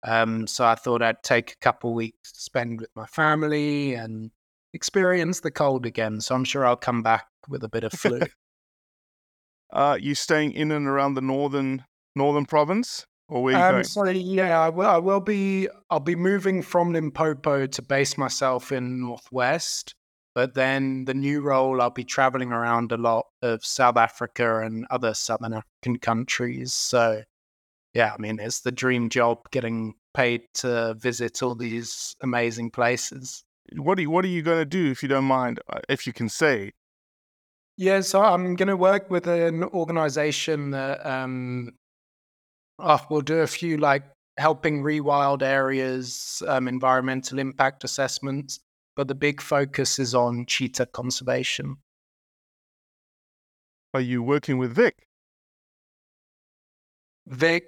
Um, 0.02 0.46
so 0.46 0.64
I 0.64 0.74
thought 0.76 1.02
I'd 1.02 1.22
take 1.22 1.52
a 1.52 1.56
couple 1.56 1.92
weeks 1.92 2.32
to 2.32 2.40
spend 2.40 2.80
with 2.80 2.88
my 2.96 3.04
family 3.04 3.92
and 3.92 4.30
experience 4.72 5.40
the 5.40 5.50
cold 5.50 5.84
again. 5.84 6.22
So 6.22 6.34
I'm 6.34 6.44
sure 6.44 6.66
I'll 6.66 6.76
come 6.76 7.02
back 7.02 7.26
with 7.48 7.62
a 7.62 7.68
bit 7.68 7.84
of 7.84 7.92
flu. 7.92 8.20
uh, 9.72 9.98
you 10.00 10.14
staying 10.14 10.52
in 10.52 10.72
and 10.72 10.88
around 10.88 11.14
the 11.14 11.20
northern 11.20 11.84
northern 12.16 12.46
province? 12.46 13.06
Or 13.28 13.42
where 13.42 13.52
you 13.52 13.62
um, 13.62 13.72
going? 13.72 13.84
So 13.84 14.08
yeah, 14.08 14.58
I 14.58 14.70
will, 14.70 14.86
I 14.86 14.98
will 14.98 15.20
be. 15.20 15.68
I'll 15.90 16.00
be 16.00 16.16
moving 16.16 16.62
from 16.62 16.94
Limpopo 16.94 17.66
to 17.66 17.82
base 17.82 18.16
myself 18.16 18.72
in 18.72 19.00
Northwest. 19.00 19.94
But 20.34 20.54
then 20.54 21.04
the 21.04 21.14
new 21.14 21.42
role, 21.42 21.82
I'll 21.82 21.90
be 21.90 22.04
traveling 22.04 22.52
around 22.52 22.90
a 22.90 22.96
lot 22.96 23.26
of 23.42 23.64
South 23.64 23.96
Africa 23.96 24.60
and 24.60 24.86
other 24.90 25.12
Southern 25.12 25.52
African 25.52 25.98
countries. 25.98 26.72
So 26.72 27.22
yeah, 27.94 28.14
I 28.14 28.20
mean, 28.20 28.40
it's 28.40 28.60
the 28.60 28.72
dream 28.72 29.10
job 29.10 29.50
getting 29.50 29.94
paid 30.14 30.42
to 30.54 30.94
visit 30.94 31.42
all 31.42 31.54
these 31.54 32.16
amazing 32.22 32.70
places. 32.70 33.44
What 33.76 33.98
are 33.98 34.02
you, 34.02 34.10
what 34.10 34.24
are 34.24 34.28
you 34.28 34.42
going 34.42 34.58
to 34.58 34.64
do 34.64 34.90
if 34.90 35.02
you 35.02 35.08
don't 35.08 35.24
mind, 35.24 35.60
uh, 35.68 35.80
if 35.88 36.06
you 36.06 36.12
can 36.12 36.28
say? 36.28 36.72
Yeah, 37.76 38.00
so 38.00 38.22
I'm 38.22 38.54
going 38.56 38.68
to 38.68 38.76
work 38.76 39.10
with 39.10 39.26
an 39.26 39.64
organization 39.64 40.70
that 40.70 41.04
um, 41.04 41.72
oh, 42.78 43.00
we'll 43.10 43.22
do 43.22 43.38
a 43.38 43.46
few 43.46 43.76
like 43.78 44.04
helping 44.38 44.82
rewild 44.82 45.42
areas, 45.42 46.42
um, 46.48 46.68
environmental 46.68 47.38
impact 47.38 47.84
assessments, 47.84 48.60
but 48.96 49.08
the 49.08 49.14
big 49.14 49.40
focus 49.40 49.98
is 49.98 50.14
on 50.14 50.46
cheetah 50.46 50.86
conservation. 50.86 51.76
Are 53.94 54.00
you 54.00 54.22
working 54.22 54.58
with 54.58 54.74
Vic? 54.74 54.94
Vic. 57.26 57.64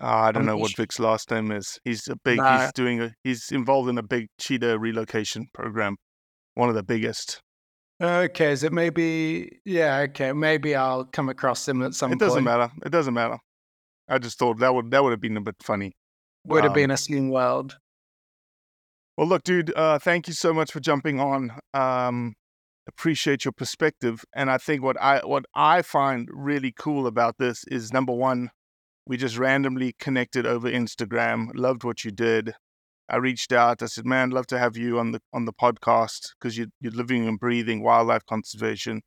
Oh, 0.00 0.06
I 0.08 0.32
don't 0.32 0.46
know 0.46 0.56
what 0.56 0.76
Vic's 0.76 0.98
last 0.98 1.30
name 1.30 1.52
is. 1.52 1.78
He's 1.84 2.08
a 2.08 2.16
big. 2.24 2.40
He's 2.42 2.72
doing 2.72 3.00
a. 3.00 3.12
He's 3.22 3.52
involved 3.52 3.88
in 3.88 3.98
a 3.98 4.02
big 4.02 4.26
cheetah 4.40 4.78
relocation 4.78 5.46
program, 5.52 5.96
one 6.54 6.68
of 6.68 6.74
the 6.74 6.82
biggest. 6.82 7.40
Okay, 8.02 8.50
is 8.50 8.64
it 8.64 8.72
maybe? 8.72 9.60
Yeah, 9.64 9.98
okay, 10.08 10.32
maybe 10.32 10.74
I'll 10.74 11.04
come 11.04 11.28
across 11.28 11.68
him 11.68 11.82
at 11.82 11.94
some. 11.94 12.10
Point. 12.10 12.22
It 12.22 12.24
doesn't 12.24 12.44
matter. 12.44 12.70
It 12.84 12.90
doesn't 12.90 13.14
matter. 13.14 13.38
I 14.08 14.18
just 14.18 14.38
thought 14.38 14.58
that 14.58 14.74
would 14.74 14.90
that 14.90 15.02
would 15.02 15.12
have 15.12 15.20
been 15.20 15.36
a 15.36 15.40
bit 15.40 15.56
funny. 15.62 15.92
Would 16.46 16.64
have 16.64 16.72
um, 16.72 16.74
been 16.74 16.90
a 16.90 16.96
sling 16.96 17.30
world. 17.30 17.76
Well, 19.16 19.28
look, 19.28 19.44
dude. 19.44 19.72
Uh, 19.76 19.98
thank 19.98 20.26
you 20.26 20.34
so 20.34 20.52
much 20.52 20.72
for 20.72 20.80
jumping 20.80 21.20
on. 21.20 21.52
Um, 21.72 22.34
appreciate 22.88 23.44
your 23.44 23.52
perspective, 23.52 24.24
and 24.34 24.50
I 24.50 24.58
think 24.58 24.82
what 24.82 25.00
I 25.00 25.20
what 25.24 25.44
I 25.54 25.82
find 25.82 26.28
really 26.32 26.72
cool 26.76 27.06
about 27.06 27.38
this 27.38 27.64
is 27.68 27.92
number 27.92 28.12
one, 28.12 28.50
we 29.06 29.16
just 29.16 29.38
randomly 29.38 29.94
connected 30.00 30.46
over 30.46 30.68
Instagram. 30.68 31.50
Loved 31.54 31.84
what 31.84 32.04
you 32.04 32.10
did. 32.10 32.54
I 33.08 33.16
reached 33.16 33.52
out. 33.52 33.82
I 33.82 33.86
said, 33.86 34.04
"Man, 34.06 34.30
love 34.30 34.48
to 34.48 34.58
have 34.58 34.76
you 34.76 34.98
on 34.98 35.12
the 35.12 35.20
on 35.32 35.44
the 35.44 35.52
podcast 35.52 36.32
because 36.38 36.58
you, 36.58 36.68
you're 36.80 36.92
living 36.92 37.28
and 37.28 37.38
breathing 37.38 37.84
wildlife 37.84 38.26
conservation." 38.26 39.02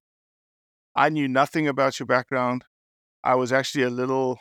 I 0.95 1.09
knew 1.09 1.27
nothing 1.27 1.67
about 1.67 1.99
your 1.99 2.07
background. 2.07 2.63
I 3.23 3.35
was 3.35 3.51
actually 3.51 3.83
a 3.83 3.89
little 3.89 4.39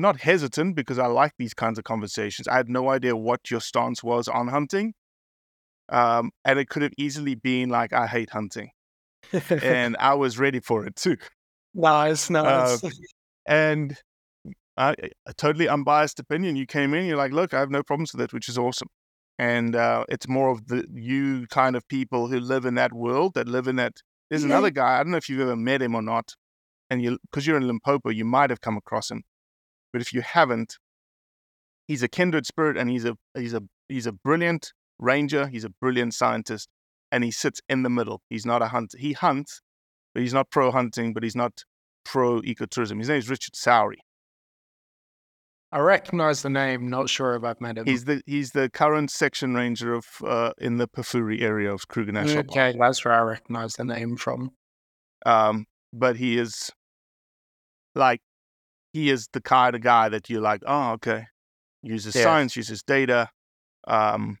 not 0.00 0.20
hesitant 0.20 0.76
because 0.76 0.98
I 0.98 1.06
like 1.06 1.32
these 1.38 1.54
kinds 1.54 1.78
of 1.78 1.84
conversations. 1.84 2.48
I 2.48 2.56
had 2.56 2.68
no 2.68 2.90
idea 2.90 3.16
what 3.16 3.50
your 3.50 3.60
stance 3.60 4.02
was 4.02 4.28
on 4.28 4.48
hunting, 4.48 4.94
um, 5.88 6.30
and 6.44 6.58
it 6.58 6.68
could 6.68 6.82
have 6.82 6.92
easily 6.98 7.34
been 7.34 7.68
like, 7.68 7.92
"I 7.92 8.06
hate 8.06 8.30
hunting," 8.30 8.70
and 9.50 9.96
I 10.00 10.14
was 10.14 10.38
ready 10.38 10.60
for 10.60 10.86
it 10.86 10.96
too. 10.96 11.16
Nice, 11.74 12.30
nice. 12.30 12.82
Uh, 12.82 12.90
and 13.46 13.96
uh, 14.78 14.94
a 15.26 15.34
totally 15.34 15.68
unbiased 15.68 16.20
opinion. 16.20 16.56
You 16.56 16.66
came 16.66 16.94
in, 16.94 17.06
you're 17.06 17.16
like, 17.16 17.32
look, 17.32 17.52
I 17.52 17.58
have 17.58 17.70
no 17.70 17.82
problems 17.82 18.12
with 18.12 18.22
it, 18.22 18.32
which 18.32 18.48
is 18.48 18.56
awesome. 18.56 18.88
And 19.38 19.76
uh, 19.76 20.04
it's 20.08 20.28
more 20.28 20.50
of 20.50 20.66
the 20.68 20.84
you 20.94 21.46
kind 21.48 21.76
of 21.76 21.86
people 21.88 22.28
who 22.28 22.40
live 22.40 22.64
in 22.64 22.74
that 22.76 22.92
world, 22.92 23.34
that 23.34 23.48
live 23.48 23.66
in 23.68 23.76
that. 23.76 23.94
There's 24.30 24.42
yeah. 24.42 24.50
another 24.50 24.70
guy. 24.70 24.94
I 24.94 25.02
don't 25.02 25.10
know 25.10 25.16
if 25.16 25.28
you've 25.28 25.40
ever 25.40 25.56
met 25.56 25.82
him 25.82 25.94
or 25.94 26.02
not, 26.02 26.34
and 26.90 27.02
you 27.02 27.18
because 27.30 27.46
you're 27.46 27.56
in 27.56 27.66
Limpopo, 27.66 28.10
you 28.10 28.24
might 28.24 28.50
have 28.50 28.60
come 28.60 28.76
across 28.76 29.10
him. 29.10 29.22
But 29.92 30.02
if 30.02 30.12
you 30.12 30.20
haven't, 30.20 30.78
he's 31.86 32.02
a 32.02 32.08
kindred 32.08 32.46
spirit, 32.46 32.76
and 32.76 32.90
he's 32.90 33.04
a 33.04 33.16
he's 33.34 33.54
a 33.54 33.62
he's 33.88 34.06
a 34.06 34.12
brilliant 34.12 34.72
ranger. 34.98 35.46
He's 35.46 35.64
a 35.64 35.70
brilliant 35.70 36.14
scientist, 36.14 36.68
and 37.10 37.24
he 37.24 37.30
sits 37.30 37.60
in 37.68 37.82
the 37.82 37.90
middle. 37.90 38.22
He's 38.28 38.46
not 38.46 38.62
a 38.62 38.68
hunter. 38.68 38.98
He 38.98 39.12
hunts, 39.12 39.60
but 40.14 40.22
he's 40.22 40.34
not 40.34 40.50
pro 40.50 40.70
hunting. 40.70 41.12
But 41.12 41.22
he's 41.22 41.36
not 41.36 41.64
pro 42.04 42.40
ecotourism. 42.42 42.98
His 42.98 43.08
name 43.08 43.18
is 43.18 43.30
Richard 43.30 43.56
Sowry. 43.56 43.98
I 45.70 45.80
recognize 45.80 46.40
the 46.40 46.48
name. 46.48 46.88
Not 46.88 47.10
sure 47.10 47.34
if 47.34 47.44
I've 47.44 47.60
met 47.60 47.76
him. 47.76 47.84
He's 47.84 48.04
the 48.04 48.22
he's 48.24 48.52
the 48.52 48.70
current 48.70 49.10
section 49.10 49.54
ranger 49.54 49.92
of 49.92 50.06
uh, 50.24 50.52
in 50.58 50.78
the 50.78 50.88
Pafuri 50.88 51.42
area 51.42 51.72
of 51.72 51.88
Kruger 51.88 52.12
National 52.12 52.44
Park. 52.44 52.50
okay, 52.50 52.78
that's 52.78 53.04
where 53.04 53.14
I 53.14 53.20
recognize 53.20 53.74
the 53.74 53.84
name 53.84 54.16
from. 54.16 54.52
Um, 55.26 55.66
but 55.92 56.16
he 56.16 56.38
is 56.38 56.70
like 57.94 58.20
he 58.92 59.10
is 59.10 59.28
the 59.32 59.40
kind 59.40 59.74
of 59.74 59.82
guy 59.82 60.08
that 60.08 60.28
you're 60.30 60.40
like, 60.40 60.62
oh, 60.66 60.92
okay. 60.92 61.26
Uses 61.82 62.14
Yeah. 62.14 62.22
science, 62.24 62.56
uses 62.56 62.82
data. 62.82 63.28
Um, 63.86 64.38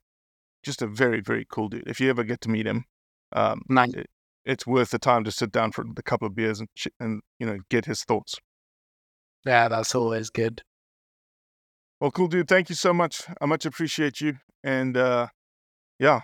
just 0.64 0.82
a 0.82 0.86
very 0.86 1.20
very 1.20 1.46
cool 1.48 1.68
dude. 1.68 1.86
If 1.86 2.00
you 2.00 2.10
ever 2.10 2.24
get 2.24 2.40
to 2.42 2.50
meet 2.50 2.66
him, 2.66 2.84
um, 3.32 3.62
Nice. 3.68 3.94
it, 3.94 4.06
it's 4.44 4.66
worth 4.66 4.90
the 4.90 4.98
time 4.98 5.24
to 5.24 5.30
sit 5.30 5.52
down 5.52 5.72
for 5.72 5.84
a 5.96 6.02
couple 6.02 6.26
of 6.26 6.34
beers 6.34 6.60
and 6.60 6.68
and 6.98 7.22
you 7.38 7.46
know 7.46 7.58
get 7.70 7.84
his 7.86 8.02
thoughts. 8.04 8.34
Yeah, 9.46 9.68
that's 9.68 9.94
always 9.94 10.30
good. 10.30 10.62
Well, 12.00 12.10
cool 12.10 12.28
dude. 12.28 12.48
Thank 12.48 12.68
you 12.68 12.74
so 12.74 12.92
much. 12.92 13.22
I 13.40 13.46
much 13.46 13.64
appreciate 13.66 14.20
you. 14.20 14.38
And 14.64 14.96
uh, 14.96 15.28
yeah, 15.98 16.20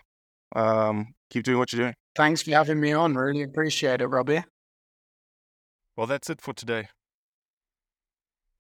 um, 0.55 1.14
keep 1.31 1.45
doing 1.45 1.59
what 1.59 1.72
you're 1.72 1.83
doing. 1.83 1.95
Thanks 2.16 2.43
for 2.43 2.51
having 2.51 2.81
me 2.81 2.93
on. 2.93 3.14
Really 3.14 3.43
appreciate 3.43 4.01
it, 4.01 4.07
Robbie. 4.09 4.45
Well, 5.97 6.07
that's 6.07 6.29
it 6.31 6.41
for 6.41 6.53
today. 6.53 6.89